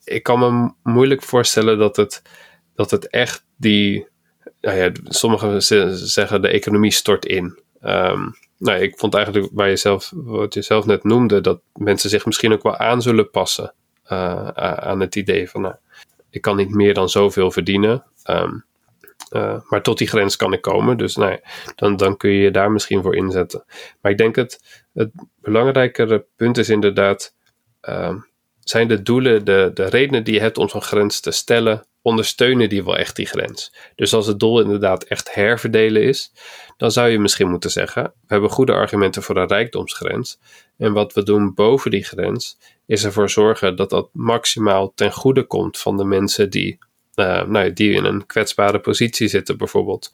ik 0.05 0.23
kan 0.23 0.38
me 0.38 0.73
moeilijk 0.83 1.23
voorstellen 1.23 1.79
dat 1.79 1.97
het, 1.97 2.23
dat 2.75 2.91
het 2.91 3.09
echt 3.09 3.47
die, 3.57 4.07
ja, 4.62 4.90
sommigen 5.05 5.62
zeggen 6.09 6.42
de 6.42 6.48
economie 6.48 6.92
stort 6.92 7.27
in. 7.27 7.59
Um, 7.83 8.35
nou, 8.59 8.81
ik 8.81 8.98
vond 8.98 9.14
eigenlijk 9.14 9.48
waar 9.53 9.68
je 9.68 9.77
zelf, 9.77 10.12
wat 10.14 10.55
je 10.55 10.62
zelf 10.62 10.87
net 10.87 11.05
noemde, 11.05 11.40
dat 11.40 11.61
mensen 11.75 12.11
zich 12.11 12.27
misschien 12.27 12.53
ook 12.53 12.62
wel 12.62 12.77
aan 12.77 13.03
zullen 13.03 13.31
passen 13.31 13.75
uh, 14.12 14.48
aan 14.48 15.01
het 15.01 15.16
idee 15.16 15.51
van, 15.51 15.61
nou, 15.61 15.75
ik 16.31 16.40
kan 16.40 16.57
niet 16.57 16.75
meer 16.75 16.94
dan 16.94 17.09
zoveel 17.09 17.51
verdienen. 17.51 18.05
Um, 18.31 18.64
Uh, 19.33 19.61
maar 19.68 19.83
tot 19.83 19.98
die 19.98 20.09
grens 20.09 20.37
kan 20.37 20.53
ik 20.53 20.61
komen. 20.61 20.96
Dus 20.96 21.16
nou 21.16 21.31
ja, 21.31 21.40
dan, 21.75 21.96
dan 21.96 22.16
kun 22.16 22.31
je 22.31 22.42
je 22.42 22.51
daar 22.51 22.72
misschien 22.72 23.03
voor 23.03 23.16
inzetten. 23.16 23.64
Maar 24.01 24.12
ik 24.12 24.18
denk 24.18 24.37
het, 24.37 24.83
het 24.92 25.11
belangrijkere 25.40 26.27
punt 26.37 26.59
is 26.59 26.68
inderdaad: 26.68 27.35
uh, 27.88 28.14
zijn 28.64 28.88
de 28.88 29.03
doelen, 29.03 29.44
de, 29.44 29.70
de 29.75 29.85
redenen 29.85 30.25
die 30.25 30.35
je 30.35 30.40
hebt 30.40 30.59
om 30.59 30.68
zo'n 30.68 30.83
grens 30.83 31.20
te 31.20 31.31
stellen, 31.31 31.87
ondersteunen 32.03 32.68
die 32.68 32.85
wel 32.85 32.96
echt 32.96 33.16
die 33.16 33.27
grens? 33.27 33.75
Dus 33.94 34.14
als 34.14 34.27
het 34.27 34.40
doel 34.40 34.61
inderdaad 34.61 35.05
echt 35.05 35.35
herverdelen 35.35 36.03
is, 36.03 36.33
dan 36.77 36.90
zou 36.90 37.09
je 37.09 37.18
misschien 37.18 37.51
moeten 37.51 37.70
zeggen: 37.70 38.03
we 38.03 38.27
hebben 38.27 38.51
goede 38.51 38.72
argumenten 38.72 39.22
voor 39.22 39.37
een 39.37 39.48
rijkdomsgrens. 39.48 40.38
En 40.77 40.92
wat 40.92 41.12
we 41.12 41.22
doen 41.22 41.55
boven 41.55 41.90
die 41.90 42.05
grens, 42.05 42.59
is 42.87 43.05
ervoor 43.05 43.31
zorgen 43.31 43.77
dat 43.77 43.90
dat 43.90 44.09
maximaal 44.12 44.92
ten 44.94 45.12
goede 45.12 45.42
komt 45.42 45.79
van 45.79 45.96
de 45.96 46.05
mensen 46.05 46.51
die 46.51 46.79
uh, 47.14 47.44
nou, 47.44 47.72
die 47.72 47.92
in 47.92 48.05
een 48.05 48.27
kwetsbare 48.27 48.81
positie 48.81 49.29
zitten, 49.29 49.57
bijvoorbeeld. 49.57 50.12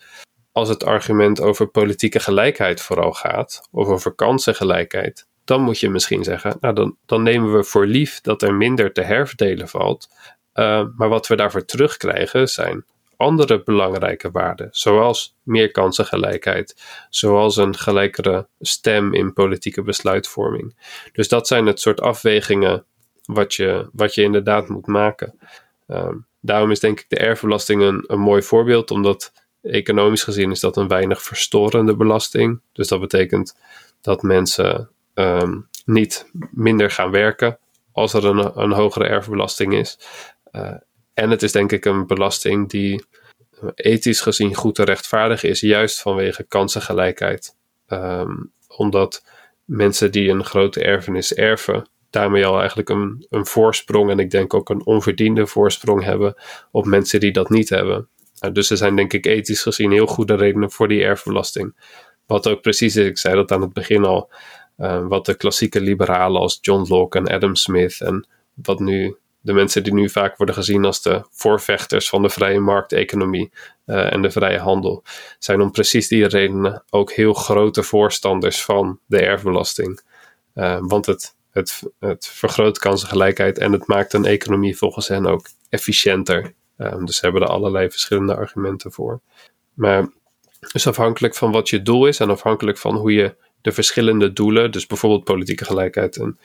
Als 0.53 0.69
het 0.69 0.85
argument 0.85 1.41
over 1.41 1.67
politieke 1.67 2.21
gelijkheid 2.21 2.81
vooral 2.81 3.13
gaat, 3.13 3.69
of 3.71 3.87
over 3.87 4.15
kansengelijkheid, 4.15 5.27
dan 5.49 5.63
moet 5.63 5.81
je 5.81 5.91
misschien 5.91 6.25
zeggen: 6.25 6.57
Nou, 6.61 6.75
dan, 6.75 6.97
dan 7.07 7.23
nemen 7.23 7.53
we 7.53 7.65
voor 7.65 7.87
lief 7.87 8.21
dat 8.21 8.43
er 8.43 8.55
minder 8.55 8.93
te 8.93 9.01
herverdelen 9.01 9.69
valt. 9.69 10.09
Uh, 10.55 10.87
maar 10.97 11.09
wat 11.09 11.27
we 11.27 11.37
daarvoor 11.37 11.65
terugkrijgen 11.65 12.49
zijn 12.49 12.85
andere 13.17 13.63
belangrijke 13.63 14.31
waarden, 14.31 14.69
zoals 14.71 15.37
meer 15.43 15.71
kansengelijkheid, 15.71 16.83
zoals 17.11 17.57
een 17.57 17.77
gelijkere 17.77 18.49
stem 18.61 19.15
in 19.15 19.33
politieke 19.33 19.83
besluitvorming. 19.83 20.77
Dus 21.13 21.29
dat 21.29 21.47
zijn 21.47 21.67
het 21.67 21.81
soort 21.81 22.01
afwegingen 22.01 22.85
wat 23.25 23.55
je, 23.55 23.89
wat 23.93 24.15
je 24.15 24.23
inderdaad 24.23 24.69
moet 24.69 24.87
maken. 24.87 25.39
Um, 25.87 26.27
daarom 26.41 26.71
is 26.71 26.81
denk 26.81 27.01
ik 27.01 27.09
de 27.09 27.17
erfbelasting 27.19 27.83
een, 27.83 28.05
een 28.07 28.21
mooi 28.21 28.43
voorbeeld, 28.43 28.91
omdat 28.91 29.33
economisch 29.63 30.23
gezien 30.23 30.51
is 30.51 30.61
dat 30.61 30.77
een 30.77 30.89
weinig 30.89 31.23
verstorende 31.23 31.97
belasting. 31.97 32.61
Dus 32.73 32.89
dat 32.89 33.01
betekent 33.01 33.57
dat 34.01 34.23
mensen 34.23 34.91
um, 35.19 35.69
niet 35.85 36.31
minder 36.51 36.91
gaan 36.91 37.11
werken 37.11 37.59
als 37.93 38.13
er 38.13 38.25
een, 38.25 38.61
een 38.61 38.73
hogere 38.73 39.07
erfbelasting 39.07 39.75
is. 39.75 39.99
Uh, 40.53 40.75
en 41.15 41.31
het 41.31 41.43
is 41.43 41.53
denk 41.53 41.73
ik 41.73 41.85
een 41.85 42.07
belasting 42.07 42.69
die 42.69 43.05
ethisch 43.75 44.21
gezien 44.21 44.55
goed 44.55 44.75
te 44.75 44.85
rechtvaardigen 44.85 45.49
is, 45.49 45.61
juist 45.61 46.01
vanwege 46.01 46.43
kansengelijkheid. 46.43 47.57
Um, 47.89 48.53
omdat 48.77 49.25
mensen 49.65 50.13
die 50.13 50.31
een 50.31 50.45
grote 50.45 50.83
erfenis 50.83 51.35
erven, 51.35 51.89
daarmee 52.11 52.47
al 52.47 52.59
eigenlijk 52.59 52.89
een, 52.89 53.27
een 53.31 53.47
voorsprong 53.47 54.11
en 54.11 54.19
ik 54.19 54.31
denk 54.31 54.55
ook 54.55 54.69
een 54.69 54.87
onverdiende 54.87 55.47
voorsprong 55.47 56.03
hebben 56.05 56.35
op 56.71 56.85
mensen 56.85 57.21
die 57.21 57.33
dat 57.33 57.51
niet 57.51 57.69
hebben. 57.69 58.09
Uh, 58.45 58.53
dus 58.53 58.71
er 58.71 58.77
zijn 58.77 58.97
denk 58.97 59.13
ik 59.13 59.27
ethisch 59.27 59.63
gezien 59.63 59.91
heel 59.91 60.07
goede 60.07 60.35
redenen 60.35 60.71
voor 60.71 60.89
die 60.89 61.03
erfbelasting. 61.03 61.77
Wat 62.27 62.49
ook 62.49 62.61
precies 62.61 62.97
is, 62.97 63.07
ik 63.07 63.19
zei 63.19 63.35
dat 63.35 63.53
aan 63.53 63.61
het 63.61 63.73
begin 63.73 64.05
al, 64.05 64.31
uh, 64.79 65.07
wat 65.07 65.27
de 65.27 65.35
klassieke 65.35 65.81
liberalen 65.81 66.41
als 66.41 66.59
John 66.61 66.89
Locke 66.89 67.19
en 67.19 67.27
Adam 67.27 67.55
Smith 67.55 68.01
en 68.01 68.27
wat 68.55 68.81
nu 68.81 69.17
de 69.41 69.53
mensen 69.53 69.83
die 69.83 69.93
nu 69.93 70.09
vaak 70.09 70.37
worden 70.37 70.55
gezien 70.55 70.85
als 70.85 71.03
de 71.03 71.23
voorvechters 71.31 72.09
van 72.09 72.23
de 72.23 72.31
vrije 72.31 72.61
markteconomie 72.61 73.53
uh, 73.87 74.13
en 74.13 74.23
de 74.23 74.31
vrije 74.31 74.59
handel, 74.59 75.03
zijn 75.39 75.61
om 75.61 75.71
precies 75.71 76.09
die 76.09 76.27
redenen 76.27 76.85
ook 76.91 77.13
heel 77.13 77.35
grote 77.35 77.83
voorstanders 77.83 78.65
van 78.65 78.99
de 79.07 79.21
erfbelasting. 79.21 80.01
Uh, 80.55 80.79
want 80.81 81.07
het 81.07 81.37
het, 81.59 81.83
het 81.99 82.27
vergroot 82.27 82.79
kansengelijkheid 82.79 83.59
en 83.59 83.73
het 83.73 83.87
maakt 83.87 84.13
een 84.13 84.25
economie 84.25 84.77
volgens 84.77 85.09
hen 85.09 85.27
ook 85.27 85.49
efficiënter. 85.69 86.55
Um, 86.77 87.05
dus 87.05 87.17
ze 87.17 87.25
hebben 87.25 87.43
er 87.43 87.49
allerlei 87.49 87.91
verschillende 87.91 88.37
argumenten 88.37 88.93
voor. 88.93 89.21
Maar 89.75 90.09
dus 90.73 90.87
afhankelijk 90.87 91.35
van 91.35 91.53
wat 91.53 91.69
je 91.69 91.83
doel 91.83 92.07
is 92.07 92.21
en 92.21 92.31
afhankelijk 92.31 92.79
van 92.79 92.97
hoe 92.97 93.13
je 93.13 93.37
de 93.61 93.73
verschillende 93.73 94.33
doelen, 94.33 94.71
dus 94.71 94.87
bijvoorbeeld 94.87 95.25
politieke 95.25 95.65
gelijkheid 95.65 96.17
en, 96.17 96.39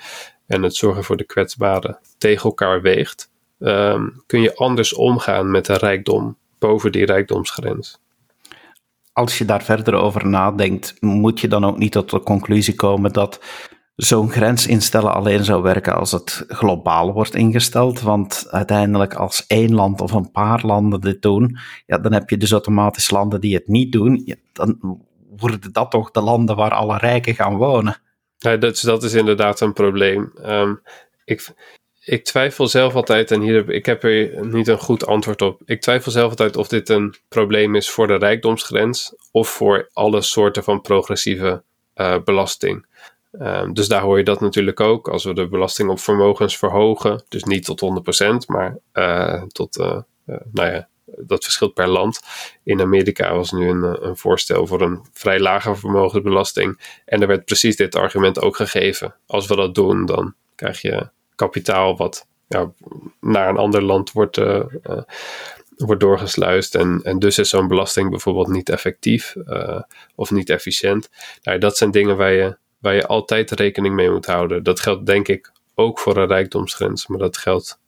en 0.48 0.64
het 0.64 0.76
zorgen 0.76 1.04
voor 1.04 1.18
de 1.18 1.24
kwetsbaren, 1.24 2.00
tegen 2.18 2.44
elkaar 2.44 2.82
weegt, 2.82 3.32
um, 3.60 4.24
kun 4.26 4.42
je 4.42 4.56
anders 4.56 4.94
omgaan 4.94 5.52
met 5.52 5.66
de 5.66 5.78
rijkdom 5.78 6.38
boven 6.60 6.92
die 6.92 7.06
rijkdomsgrens. 7.06 8.02
Als 9.14 9.38
je 9.38 9.46
daar 9.46 9.64
verder 9.64 9.94
over 9.94 10.28
nadenkt, 10.28 10.96
moet 11.00 11.40
je 11.40 11.48
dan 11.48 11.66
ook 11.66 11.78
niet 11.78 11.92
tot 11.92 12.10
de 12.10 12.20
conclusie 12.20 12.76
komen 12.76 13.14
dat 13.14 13.40
zo'n 13.96 14.32
grens 14.32 14.68
instellen 14.68 15.14
alleen 15.14 15.44
zou 15.44 15.62
werken 15.62 15.96
als 15.96 16.12
het 16.12 16.44
globaal 16.48 17.14
wordt 17.14 17.36
ingesteld. 17.36 18.02
Want 18.02 18.48
uiteindelijk, 18.50 19.14
als 19.14 19.46
één 19.48 19.74
land 19.74 20.02
of 20.02 20.12
een 20.12 20.32
paar 20.32 20.66
landen 20.66 21.02
dit 21.02 21.22
doen, 21.22 21.58
ja, 21.86 21.98
dan 21.98 22.14
heb 22.14 22.30
je 22.30 22.38
dus 22.38 22.52
automatisch 22.52 23.12
landen 23.12 23.42
die 23.42 23.56
het 23.56 23.68
niet 23.68 23.92
doen. 23.92 24.22
Ja, 24.26 24.36
dan 24.54 25.02
worden 25.38 25.74
dat 25.74 25.92
toch 25.92 26.12
de 26.12 26.22
landen 26.22 26.56
waar 26.56 26.74
alle 26.74 26.98
rijken 26.98 27.36
gaan 27.36 27.58
wonen. 27.58 28.02
Ja, 28.38 28.58
dat, 28.58 29.04
is, 29.04 29.14
inderdaad 29.14 29.60
een 29.60 29.74
probleem. 29.74 30.34
Um, 30.46 30.82
ik, 31.26 31.48
ik 32.00 32.24
twijfel 32.24 32.68
zelf 32.68 32.96
altijd, 32.96 33.32
en 33.32 33.42
hier 33.42 33.56
heb, 33.56 33.70
ik 33.70 33.86
heb 33.86 34.04
er 34.04 34.46
niet 34.46 34.68
een 34.68 34.80
goed 34.80 35.06
antwoord 35.06 35.42
op. 35.42 35.62
Ik 35.66 35.82
twijfel 35.82 36.12
zelf 36.12 36.30
altijd 36.30 36.56
of 36.56 36.68
dit 36.68 36.90
een 36.90 37.16
probleem 37.28 37.76
is 37.76 37.90
voor 37.90 38.08
de 38.08 38.16
rijkdomsgrens 38.16 39.16
of 39.32 39.50
voor 39.50 39.90
alle 39.94 40.22
soorten 40.22 40.64
van 40.64 40.82
progressieve 40.82 41.64
uh, 41.96 42.18
belasting. 42.24 42.86
Um, 43.32 43.74
dus 43.74 43.88
daar 43.88 44.02
hoor 44.02 44.18
je 44.18 44.24
dat 44.24 44.42
natuurlijk 44.42 44.80
ook. 44.80 45.08
Als 45.08 45.24
we 45.24 45.34
de 45.34 45.48
belasting 45.48 45.90
op 45.90 46.00
vermogens 46.00 46.58
verhogen, 46.58 47.24
dus 47.30 47.44
niet 47.44 47.66
tot 47.66 47.82
100%, 48.24 48.36
maar 48.48 48.78
uh, 48.94 49.44
tot, 49.44 49.78
uh, 49.78 50.00
nou 50.26 50.72
ja, 50.72 50.88
dat 51.18 51.44
verschilt 51.44 51.74
per 51.74 51.88
land. 51.88 52.20
In 52.64 52.82
Amerika 52.82 53.36
was 53.36 53.52
nu 53.52 53.70
een, 53.70 54.06
een 54.08 54.18
voorstel 54.18 54.68
voor 54.68 54.82
een 54.82 55.06
vrij 55.14 55.40
lage 55.40 55.76
vermogensbelasting. 55.76 56.80
En 57.06 57.22
er 57.22 57.28
werd 57.28 57.46
precies 57.46 57.76
dit 57.76 57.96
argument 57.96 58.42
ook 58.42 58.56
gegeven. 58.56 59.16
Als 59.26 59.48
we 59.48 59.56
dat 59.56 59.76
doen, 59.76 60.06
dan 60.06 60.34
krijg 60.56 60.82
je 60.82 61.10
kapitaal 61.36 61.98
wat 61.98 62.28
ja, 62.48 62.72
naar 63.22 63.50
een 63.50 63.58
ander 63.58 63.84
land 63.84 64.12
wordt, 64.12 64.38
wordt 65.78 66.02
doorgesluist. 66.02 66.76
En, 66.76 67.00
en 67.04 67.20
dus 67.20 67.38
is 67.38 67.50
zo'n 67.50 67.68
belasting 67.68 68.10
bijvoorbeeld 68.10 68.48
niet 68.48 68.70
effectief 68.70 69.36
of 70.16 70.32
niet 70.32 70.50
efficiënt. 70.50 71.10
Nou, 71.44 71.58
dat 71.58 71.78
zijn 71.78 71.92
dingen 71.92 72.18
waar 72.18 72.32
je 72.32 72.58
waar 72.84 72.96
je 72.96 73.08
altijd 73.08 73.52
rekening 73.52 73.96
mee 73.96 74.10
moet 74.10 74.26
houden. 74.26 74.64
Dat 74.64 74.80
geldt 74.80 75.06
denk 75.06 75.28
ik 75.28 75.52
ook 75.76 76.00
voor 76.00 76.18
een 76.18 76.28
rijkdomsgrens, 76.28 77.08
maar 77.08 77.20
dat 77.20 77.38
geldt 77.38 77.80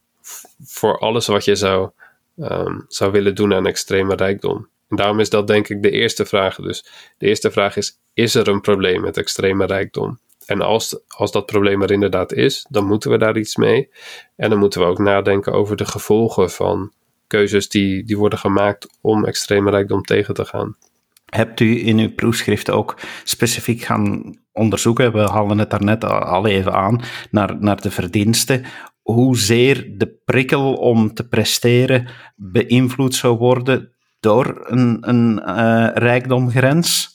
voor 0.63 0.99
alles 0.99 1.27
wat 1.27 1.45
je 1.45 1.55
zou, 1.55 1.89
um, 2.37 2.85
zou 2.87 3.11
willen 3.11 3.35
doen 3.35 3.53
aan 3.53 3.67
extreme 3.67 4.15
rijkdom. 4.15 4.69
En 4.89 4.95
daarom 4.95 5.19
is 5.19 5.29
dat 5.29 5.47
denk 5.47 5.69
ik 5.69 5.83
de 5.83 5.91
eerste 5.91 6.25
vraag. 6.25 6.55
Dus 6.55 6.85
de 7.17 7.27
eerste 7.27 7.51
vraag 7.51 7.77
is: 7.77 7.99
is 8.13 8.35
er 8.35 8.47
een 8.47 8.61
probleem 8.61 9.01
met 9.01 9.17
extreme 9.17 9.65
rijkdom? 9.65 10.19
En 10.45 10.61
als, 10.61 10.99
als 11.07 11.31
dat 11.31 11.45
probleem 11.45 11.81
er 11.81 11.91
inderdaad 11.91 12.31
is, 12.33 12.65
dan 12.69 12.85
moeten 12.85 13.11
we 13.11 13.17
daar 13.17 13.37
iets 13.37 13.55
mee. 13.55 13.89
En 14.35 14.49
dan 14.49 14.59
moeten 14.59 14.81
we 14.81 14.87
ook 14.87 14.99
nadenken 14.99 15.53
over 15.53 15.75
de 15.75 15.85
gevolgen 15.85 16.49
van 16.49 16.91
keuzes 17.27 17.69
die, 17.69 18.03
die 18.03 18.17
worden 18.17 18.39
gemaakt 18.39 18.87
om 19.01 19.25
extreme 19.25 19.69
rijkdom 19.69 20.01
tegen 20.01 20.33
te 20.33 20.45
gaan. 20.45 20.77
Hebt 21.25 21.59
u 21.59 21.87
in 21.87 21.99
uw 21.99 22.13
proefschrift 22.13 22.69
ook 22.69 22.97
specifiek 23.23 23.81
gaan 23.81 24.35
onderzoeken, 24.51 25.13
we 25.13 25.19
halen 25.19 25.57
het 25.57 25.69
daarnet 25.69 26.03
al 26.03 26.45
even 26.45 26.73
aan, 26.73 27.01
naar, 27.31 27.55
naar 27.59 27.81
de 27.81 27.91
verdiensten, 27.91 28.65
hoezeer 29.13 29.97
de 29.97 30.17
prikkel 30.25 30.73
om 30.73 31.13
te 31.13 31.27
presteren 31.27 32.07
beïnvloed 32.35 33.15
zou 33.15 33.37
worden 33.37 33.93
door 34.19 34.65
een, 34.67 34.97
een 35.09 35.41
uh, 35.45 35.87
rijkdomgrens? 35.93 37.09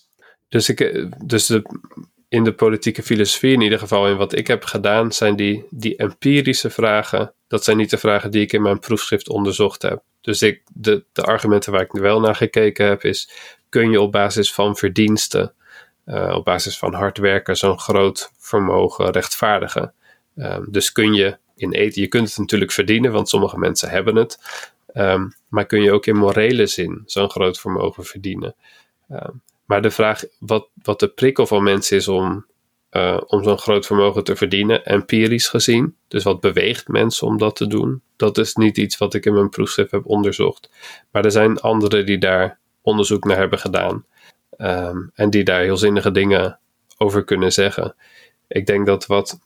Dus, 0.48 0.68
ik, 0.68 0.80
eh, 0.80 1.06
dus 1.24 1.60
in 2.28 2.44
de 2.44 2.52
politieke 2.52 3.02
filosofie, 3.02 3.52
in 3.52 3.60
ieder 3.60 3.78
geval 3.78 4.08
in 4.08 4.16
wat 4.16 4.36
ik 4.36 4.46
heb 4.46 4.64
gedaan, 4.64 5.12
zijn 5.12 5.36
die, 5.36 5.64
die 5.70 5.96
empirische 5.96 6.70
vragen, 6.70 7.32
dat 7.48 7.64
zijn 7.64 7.76
niet 7.76 7.90
de 7.90 7.98
vragen 7.98 8.30
die 8.30 8.42
ik 8.42 8.52
in 8.52 8.62
mijn 8.62 8.78
proefschrift 8.78 9.28
onderzocht 9.28 9.82
heb. 9.82 10.02
Dus 10.20 10.42
ik, 10.42 10.62
de, 10.74 11.04
de 11.12 11.22
argumenten 11.22 11.72
waar 11.72 11.82
ik 11.82 11.92
wel 11.92 12.20
naar 12.20 12.34
gekeken 12.34 12.86
heb, 12.86 13.04
is 13.04 13.30
kun 13.68 13.90
je 13.90 14.00
op 14.00 14.12
basis 14.12 14.52
van 14.52 14.76
verdiensten, 14.76 15.52
uh, 16.06 16.34
op 16.36 16.44
basis 16.44 16.78
van 16.78 16.94
hard 16.94 17.18
werken, 17.18 17.56
zo'n 17.56 17.78
groot 17.78 18.30
vermogen 18.38 19.10
rechtvaardigen. 19.10 19.94
Um, 20.36 20.66
dus 20.70 20.92
kun 20.92 21.12
je 21.12 21.38
in 21.60 21.72
eten, 21.72 22.02
je 22.02 22.08
kunt 22.08 22.28
het 22.28 22.38
natuurlijk 22.38 22.72
verdienen, 22.72 23.12
want 23.12 23.28
sommige 23.28 23.58
mensen 23.58 23.88
hebben 23.88 24.16
het. 24.16 24.38
Um, 24.94 25.34
maar 25.48 25.66
kun 25.66 25.82
je 25.82 25.92
ook 25.92 26.06
in 26.06 26.16
morele 26.16 26.66
zin 26.66 27.02
zo'n 27.06 27.30
groot 27.30 27.60
vermogen 27.60 28.04
verdienen? 28.04 28.54
Um, 29.10 29.42
maar 29.64 29.82
de 29.82 29.90
vraag 29.90 30.22
wat, 30.38 30.68
wat 30.82 31.00
de 31.00 31.08
prikkel 31.08 31.46
van 31.46 31.62
mensen 31.62 31.96
is 31.96 32.08
om, 32.08 32.46
uh, 32.90 33.20
om 33.26 33.42
zo'n 33.42 33.58
groot 33.58 33.86
vermogen 33.86 34.24
te 34.24 34.36
verdienen, 34.36 34.84
empirisch 34.84 35.48
gezien, 35.48 35.96
dus 36.08 36.22
wat 36.22 36.40
beweegt 36.40 36.88
mensen 36.88 37.26
om 37.26 37.38
dat 37.38 37.56
te 37.56 37.66
doen, 37.66 38.02
dat 38.16 38.38
is 38.38 38.54
niet 38.54 38.78
iets 38.78 38.98
wat 38.98 39.14
ik 39.14 39.26
in 39.26 39.34
mijn 39.34 39.48
proefschrift 39.48 39.90
heb 39.90 40.06
onderzocht. 40.06 40.70
Maar 41.10 41.24
er 41.24 41.30
zijn 41.30 41.60
anderen 41.60 42.06
die 42.06 42.18
daar 42.18 42.58
onderzoek 42.82 43.24
naar 43.24 43.36
hebben 43.36 43.58
gedaan. 43.58 44.04
Um, 44.58 45.10
en 45.14 45.30
die 45.30 45.44
daar 45.44 45.60
heel 45.60 45.76
zinnige 45.76 46.10
dingen 46.10 46.58
over 46.98 47.24
kunnen 47.24 47.52
zeggen. 47.52 47.94
Ik 48.48 48.66
denk 48.66 48.86
dat 48.86 49.06
wat, 49.06 49.38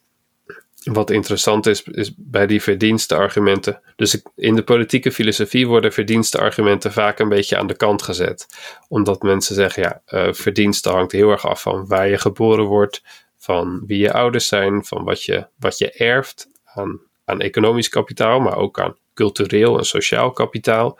wat 0.84 1.10
interessant 1.10 1.66
is, 1.66 1.82
is 1.82 2.12
bij 2.16 2.46
die 2.46 2.62
verdienstenargumenten. 2.62 3.80
Dus 3.96 4.22
in 4.36 4.54
de 4.54 4.62
politieke 4.62 5.12
filosofie 5.12 5.66
worden 5.66 5.92
verdienstenargumenten 5.92 6.92
vaak 6.92 7.18
een 7.18 7.28
beetje 7.28 7.56
aan 7.56 7.66
de 7.66 7.76
kant 7.76 8.02
gezet. 8.02 8.46
Omdat 8.88 9.22
mensen 9.22 9.54
zeggen, 9.54 9.82
ja, 9.82 10.02
uh, 10.08 10.32
verdienste 10.32 10.88
hangt 10.88 11.12
heel 11.12 11.30
erg 11.30 11.46
af 11.46 11.62
van 11.62 11.86
waar 11.86 12.08
je 12.08 12.18
geboren 12.18 12.64
wordt, 12.64 13.02
van 13.36 13.82
wie 13.86 13.98
je 13.98 14.12
ouders 14.12 14.46
zijn, 14.46 14.84
van 14.84 15.04
wat 15.04 15.22
je, 15.22 15.46
wat 15.58 15.78
je 15.78 15.90
erft 15.90 16.48
aan, 16.64 17.00
aan 17.24 17.40
economisch 17.40 17.88
kapitaal, 17.88 18.40
maar 18.40 18.56
ook 18.56 18.80
aan 18.80 18.96
cultureel 19.14 19.78
en 19.78 19.84
sociaal 19.84 20.30
kapitaal. 20.30 20.98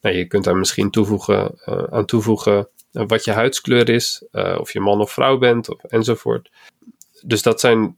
Nou, 0.00 0.16
je 0.16 0.26
kunt 0.26 0.44
daar 0.44 0.56
misschien 0.56 0.90
toevoegen, 0.90 1.58
uh, 1.66 1.82
aan 1.90 2.04
toevoegen 2.04 2.68
uh, 2.92 3.02
wat 3.06 3.24
je 3.24 3.30
huidskleur 3.30 3.88
is, 3.88 4.24
of 4.58 4.72
je 4.72 4.80
man 4.80 5.00
of 5.00 5.12
vrouw 5.12 5.38
bent, 5.38 5.68
of, 5.68 5.84
enzovoort. 5.84 6.50
Dus 7.22 7.42
dat 7.42 7.60
zijn 7.60 7.96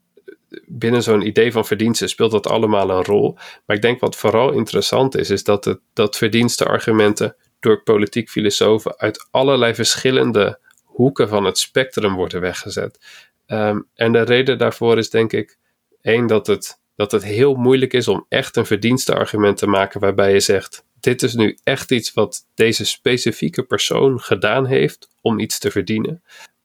binnen 0.66 1.02
zo'n 1.02 1.26
idee 1.26 1.52
van 1.52 1.66
verdiensten 1.66 2.08
speelt 2.08 2.30
dat 2.30 2.46
allemaal 2.46 2.90
een 2.90 3.04
rol. 3.04 3.34
Maar 3.66 3.76
ik 3.76 3.82
denk 3.82 4.00
wat 4.00 4.16
vooral 4.16 4.52
interessant 4.52 5.16
is, 5.16 5.30
is 5.30 5.44
dat, 5.44 5.64
het, 5.64 5.80
dat 5.92 6.16
verdienstenargumenten 6.16 7.36
door 7.60 7.82
politiek 7.82 8.28
filosofen 8.28 8.98
uit 8.98 9.28
allerlei 9.30 9.74
verschillende 9.74 10.58
hoeken 10.84 11.28
van 11.28 11.44
het 11.44 11.58
spectrum 11.58 12.14
worden 12.14 12.40
weggezet. 12.40 12.98
Ehm, 13.46 13.80
en 13.94 14.12
de 14.12 14.22
reden 14.22 14.58
daarvoor 14.58 14.98
is 14.98 15.10
denk 15.10 15.32
ik 15.32 15.58
één 16.02 16.26
dat 16.26 16.46
het, 16.46 16.80
dat 16.94 17.12
het 17.12 17.24
heel 17.24 17.54
moeilijk 17.54 17.92
is 17.92 18.08
om 18.08 18.26
echt 18.28 18.56
een 18.56 18.66
verdienstenargument 18.66 19.56
te 19.56 19.66
maken 19.66 20.00
waarbij 20.00 20.32
je 20.32 20.40
zegt: 20.40 20.84
dit 21.00 21.22
is 21.22 21.34
nu 21.34 21.58
echt 21.62 21.90
iets 21.90 22.12
wat 22.12 22.46
deze 22.54 22.84
specifieke 22.84 23.62
persoon 23.62 24.20
gedaan 24.20 24.66
heeft 24.66 25.08
om 25.20 25.38
iets 25.38 25.58
te 25.58 25.70
verdienen. 25.70 26.22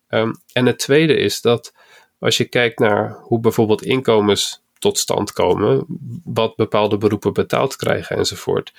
Um, 0.10 0.42
en 0.54 0.66
het 0.66 0.80
tweede 0.80 1.16
is 1.16 1.42
dat 1.42 1.74
als 2.22 2.38
je 2.38 2.46
kijkt 2.46 2.80
naar 2.80 3.18
hoe 3.22 3.40
bijvoorbeeld 3.40 3.84
inkomens 3.84 4.64
tot 4.80 4.98
stand 4.98 5.32
komen, 5.32 5.86
wat 6.24 6.56
bepaalde 6.56 6.98
beroepen 6.98 7.34
betaald 7.34 7.76
krijgen 7.76 8.18
enzovoort. 8.18 8.74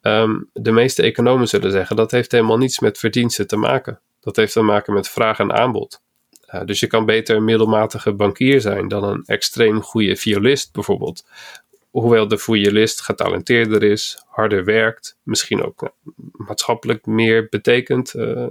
Ehm, 0.00 0.40
de 0.52 0.72
meeste 0.72 1.02
economen 1.02 1.48
zullen 1.48 1.70
zeggen 1.70 1.96
dat 1.96 2.10
heeft 2.10 2.32
helemaal 2.32 2.56
niets 2.56 2.78
met 2.78 2.98
verdiensten 2.98 3.46
te 3.46 3.56
maken. 3.56 4.00
Dat 4.20 4.36
heeft 4.36 4.52
te 4.52 4.62
maken 4.62 4.94
met 4.94 5.08
vraag 5.08 5.38
en 5.38 5.52
aanbod. 5.52 6.02
Uh, 6.54 6.64
dus 6.64 6.80
je 6.80 6.86
kan 6.86 7.06
beter 7.06 7.36
een 7.36 7.44
middelmatige 7.44 8.12
bankier 8.12 8.60
zijn 8.60 8.88
dan 8.88 9.04
een 9.04 9.22
extreem 9.26 9.82
goede 9.82 10.16
violist 10.16 10.72
bijvoorbeeld. 10.72 11.24
Hoewel 12.00 12.28
de 12.28 12.38
violist 12.38 13.00
getalenteerder 13.00 13.82
is, 13.82 14.24
harder 14.26 14.64
werkt, 14.64 15.18
misschien 15.22 15.62
ook 15.64 15.80
nou, 15.80 15.92
maatschappelijk 16.32 17.06
meer 17.06 17.46
betekent. 17.50 18.14
Uh, 18.14 18.46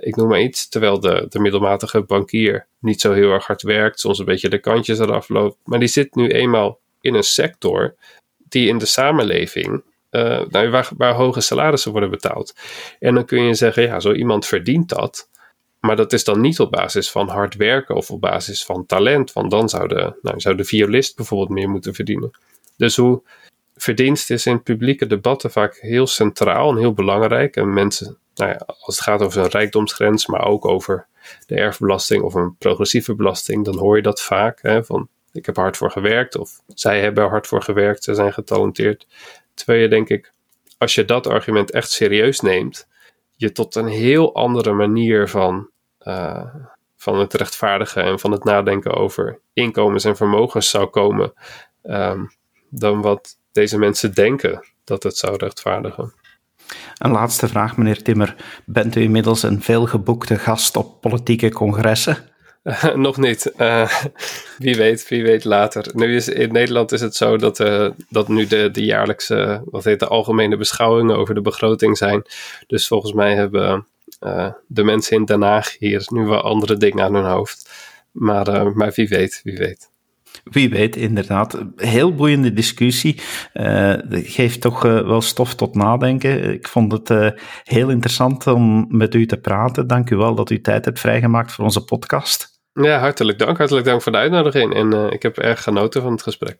ik 0.00 0.16
noem 0.16 0.28
maar 0.28 0.40
iets. 0.40 0.68
Terwijl 0.68 1.00
de, 1.00 1.26
de 1.28 1.38
middelmatige 1.38 2.02
bankier 2.02 2.66
niet 2.78 3.00
zo 3.00 3.12
heel 3.12 3.32
erg 3.32 3.46
hard 3.46 3.62
werkt, 3.62 4.00
soms 4.00 4.18
een 4.18 4.24
beetje 4.24 4.48
de 4.48 4.58
kantjes 4.58 4.98
eraf 4.98 5.28
loopt. 5.28 5.56
Maar 5.64 5.78
die 5.78 5.88
zit 5.88 6.14
nu 6.14 6.28
eenmaal 6.28 6.78
in 7.00 7.14
een 7.14 7.22
sector 7.22 7.94
die 8.48 8.68
in 8.68 8.78
de 8.78 8.86
samenleving, 8.86 9.82
nou, 10.10 10.70
waar, 10.70 10.88
waar 10.96 11.14
hoge 11.14 11.40
salarissen 11.40 11.92
worden 11.92 12.10
betaald. 12.10 12.54
En 12.98 13.14
dan 13.14 13.24
kun 13.24 13.42
je 13.42 13.54
zeggen, 13.54 13.82
ja, 13.82 14.00
zo 14.00 14.12
iemand 14.12 14.46
verdient 14.46 14.88
dat. 14.88 15.28
Maar 15.80 15.96
dat 15.96 16.12
is 16.12 16.24
dan 16.24 16.40
niet 16.40 16.60
op 16.60 16.70
basis 16.70 17.10
van 17.10 17.28
hard 17.28 17.54
werken 17.54 17.94
of 17.94 18.10
op 18.10 18.20
basis 18.20 18.64
van 18.64 18.86
talent. 18.86 19.32
Want 19.32 19.50
dan 19.50 19.68
zou 19.68 19.88
de, 19.88 20.18
nou, 20.22 20.40
zou 20.40 20.56
de 20.56 20.64
violist 20.64 21.16
bijvoorbeeld 21.16 21.50
meer 21.50 21.68
moeten 21.68 21.94
verdienen. 21.94 22.30
Dus 22.76 22.96
hoe 22.96 23.22
verdienst 23.76 24.30
is 24.30 24.46
in 24.46 24.62
publieke 24.62 25.06
debatten 25.06 25.50
vaak 25.50 25.76
heel 25.76 26.06
centraal 26.06 26.70
en 26.70 26.76
heel 26.76 26.92
belangrijk. 26.92 27.56
En 27.56 27.72
mensen 27.72 28.18
nou 28.38 28.50
ja, 28.50 28.60
als 28.66 28.96
het 28.96 29.04
gaat 29.04 29.22
over 29.22 29.42
een 29.42 29.48
rijkdomsgrens, 29.48 30.26
maar 30.26 30.46
ook 30.46 30.64
over 30.64 31.06
de 31.46 31.54
erfbelasting 31.54 32.22
of 32.22 32.34
een 32.34 32.56
progressieve 32.56 33.14
belasting, 33.14 33.64
dan 33.64 33.78
hoor 33.78 33.96
je 33.96 34.02
dat 34.02 34.22
vaak. 34.22 34.62
Hè, 34.62 34.84
van 34.84 35.08
ik 35.32 35.46
heb 35.46 35.56
hard 35.56 35.76
voor 35.76 35.90
gewerkt 35.90 36.36
of 36.36 36.60
zij 36.74 37.00
hebben 37.00 37.28
hard 37.28 37.46
voor 37.46 37.62
gewerkt, 37.62 38.04
ze 38.04 38.14
zijn 38.14 38.32
getalenteerd. 38.32 39.06
Terwijl 39.54 39.88
denk 39.88 40.08
ik, 40.08 40.32
als 40.78 40.94
je 40.94 41.04
dat 41.04 41.26
argument 41.26 41.70
echt 41.70 41.90
serieus 41.90 42.40
neemt, 42.40 42.88
je 43.38 43.52
tot 43.52 43.74
een 43.74 43.86
heel 43.86 44.34
andere 44.34 44.72
manier 44.72 45.28
van, 45.28 45.70
uh, 46.02 46.54
van 46.96 47.18
het 47.18 47.34
rechtvaardigen 47.34 48.02
en 48.02 48.18
van 48.18 48.32
het 48.32 48.44
nadenken 48.44 48.94
over 48.94 49.40
inkomens 49.52 50.04
en 50.04 50.16
vermogens 50.16 50.70
zou 50.70 50.86
komen, 50.86 51.32
um, 51.82 52.30
dan 52.70 53.00
wat 53.00 53.38
deze 53.52 53.78
mensen 53.78 54.14
denken 54.14 54.66
dat 54.84 55.02
het 55.02 55.16
zou 55.16 55.36
rechtvaardigen. 55.36 56.12
Een 56.98 57.10
laatste 57.10 57.48
vraag, 57.48 57.76
meneer 57.76 58.02
Timmer. 58.02 58.36
Bent 58.66 58.96
u 58.96 59.00
inmiddels 59.00 59.42
een 59.42 59.62
veelgeboekte 59.62 60.38
gast 60.38 60.76
op 60.76 61.00
politieke 61.00 61.50
congressen? 61.50 62.16
Nog 62.94 63.16
niet. 63.16 63.52
Uh, 63.56 63.90
wie 64.58 64.76
weet, 64.76 65.08
wie 65.08 65.22
weet 65.22 65.44
later. 65.44 65.86
Nu 65.94 66.16
is, 66.16 66.28
in 66.28 66.52
Nederland 66.52 66.92
is 66.92 67.00
het 67.00 67.16
zo 67.16 67.36
dat, 67.36 67.60
uh, 67.60 67.90
dat 68.08 68.28
nu 68.28 68.46
de, 68.46 68.70
de 68.70 68.84
jaarlijkse, 68.84 69.62
wat 69.64 69.84
heet 69.84 70.00
de 70.00 70.06
algemene 70.06 70.56
beschouwingen 70.56 71.16
over 71.16 71.34
de 71.34 71.40
begroting 71.40 71.96
zijn. 71.96 72.22
Dus 72.66 72.86
volgens 72.86 73.12
mij 73.12 73.34
hebben 73.34 73.86
de 74.66 74.82
mensen 74.84 75.16
in 75.16 75.24
Den 75.24 75.42
Haag 75.42 75.78
hier 75.78 76.06
nu 76.06 76.26
wel 76.26 76.40
andere 76.40 76.76
dingen 76.76 77.04
aan 77.04 77.14
hun 77.14 77.24
hoofd. 77.24 77.70
Maar, 78.10 78.72
maar 78.72 78.92
wie 78.94 79.08
weet, 79.08 79.40
wie 79.44 79.56
weet. 79.56 79.90
Wie 80.44 80.68
weet, 80.68 80.96
inderdaad. 80.96 81.64
Heel 81.76 82.14
boeiende 82.14 82.52
discussie. 82.52 83.20
Geeft 84.10 84.60
toch 84.60 84.82
wel 84.82 85.20
stof 85.20 85.54
tot 85.54 85.74
nadenken. 85.74 86.52
Ik 86.52 86.68
vond 86.68 86.92
het 86.92 87.34
heel 87.64 87.90
interessant 87.90 88.46
om 88.46 88.86
met 88.88 89.14
u 89.14 89.26
te 89.26 89.36
praten. 89.36 89.86
Dank 89.86 90.10
u 90.10 90.16
wel 90.16 90.34
dat 90.34 90.50
u 90.50 90.60
tijd 90.60 90.84
hebt 90.84 91.00
vrijgemaakt 91.00 91.52
voor 91.52 91.64
onze 91.64 91.84
podcast. 91.84 92.57
Ja, 92.82 92.98
hartelijk 92.98 93.38
dank. 93.38 93.58
Hartelijk 93.58 93.86
dank 93.86 94.02
voor 94.02 94.12
de 94.12 94.18
uitnodiging. 94.18 94.74
En 94.74 95.12
ik 95.12 95.22
heb 95.22 95.38
erg 95.38 95.62
genoten 95.62 96.02
van 96.02 96.12
het 96.12 96.22
gesprek. 96.22 96.58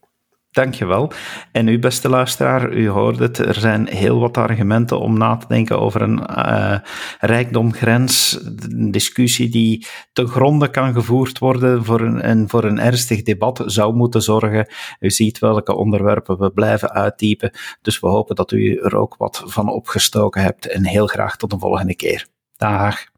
Dankjewel. 0.51 1.13
En 1.53 1.69
u, 1.69 1.79
beste 1.79 2.09
luisteraar, 2.09 2.73
u 2.73 2.89
hoort 2.89 3.19
het, 3.19 3.39
er 3.39 3.55
zijn 3.55 3.89
heel 3.89 4.21
wat 4.21 4.37
argumenten 4.37 5.01
om 5.01 5.19
na 5.19 5.37
te 5.37 5.47
denken 5.49 5.81
over 5.81 6.03
een 6.03 6.23
uh, 6.31 6.79
rijkdomgrens, 7.19 8.39
een 8.69 8.91
discussie 8.91 9.49
die 9.49 9.87
te 10.13 10.27
gronde 10.27 10.71
kan 10.71 10.93
gevoerd 10.93 11.39
worden 11.39 11.85
voor 11.85 12.01
een, 12.01 12.21
en 12.21 12.49
voor 12.49 12.65
een 12.65 12.79
ernstig 12.79 13.23
debat 13.23 13.63
zou 13.67 13.95
moeten 13.95 14.23
zorgen. 14.23 14.69
U 15.01 15.11
ziet 15.11 15.39
welke 15.39 15.75
onderwerpen 15.75 16.39
we 16.39 16.51
blijven 16.51 16.91
uittypen, 16.91 17.51
dus 17.83 18.01
we 18.01 18.07
hopen 18.07 18.35
dat 18.35 18.53
u 18.53 18.77
er 18.77 18.97
ook 18.97 19.17
wat 19.17 19.43
van 19.47 19.69
opgestoken 19.69 20.43
hebt 20.43 20.67
en 20.67 20.85
heel 20.85 21.07
graag 21.07 21.37
tot 21.37 21.51
de 21.51 21.59
volgende 21.59 21.97
keer. 21.97 22.27
Dag. 22.57 23.18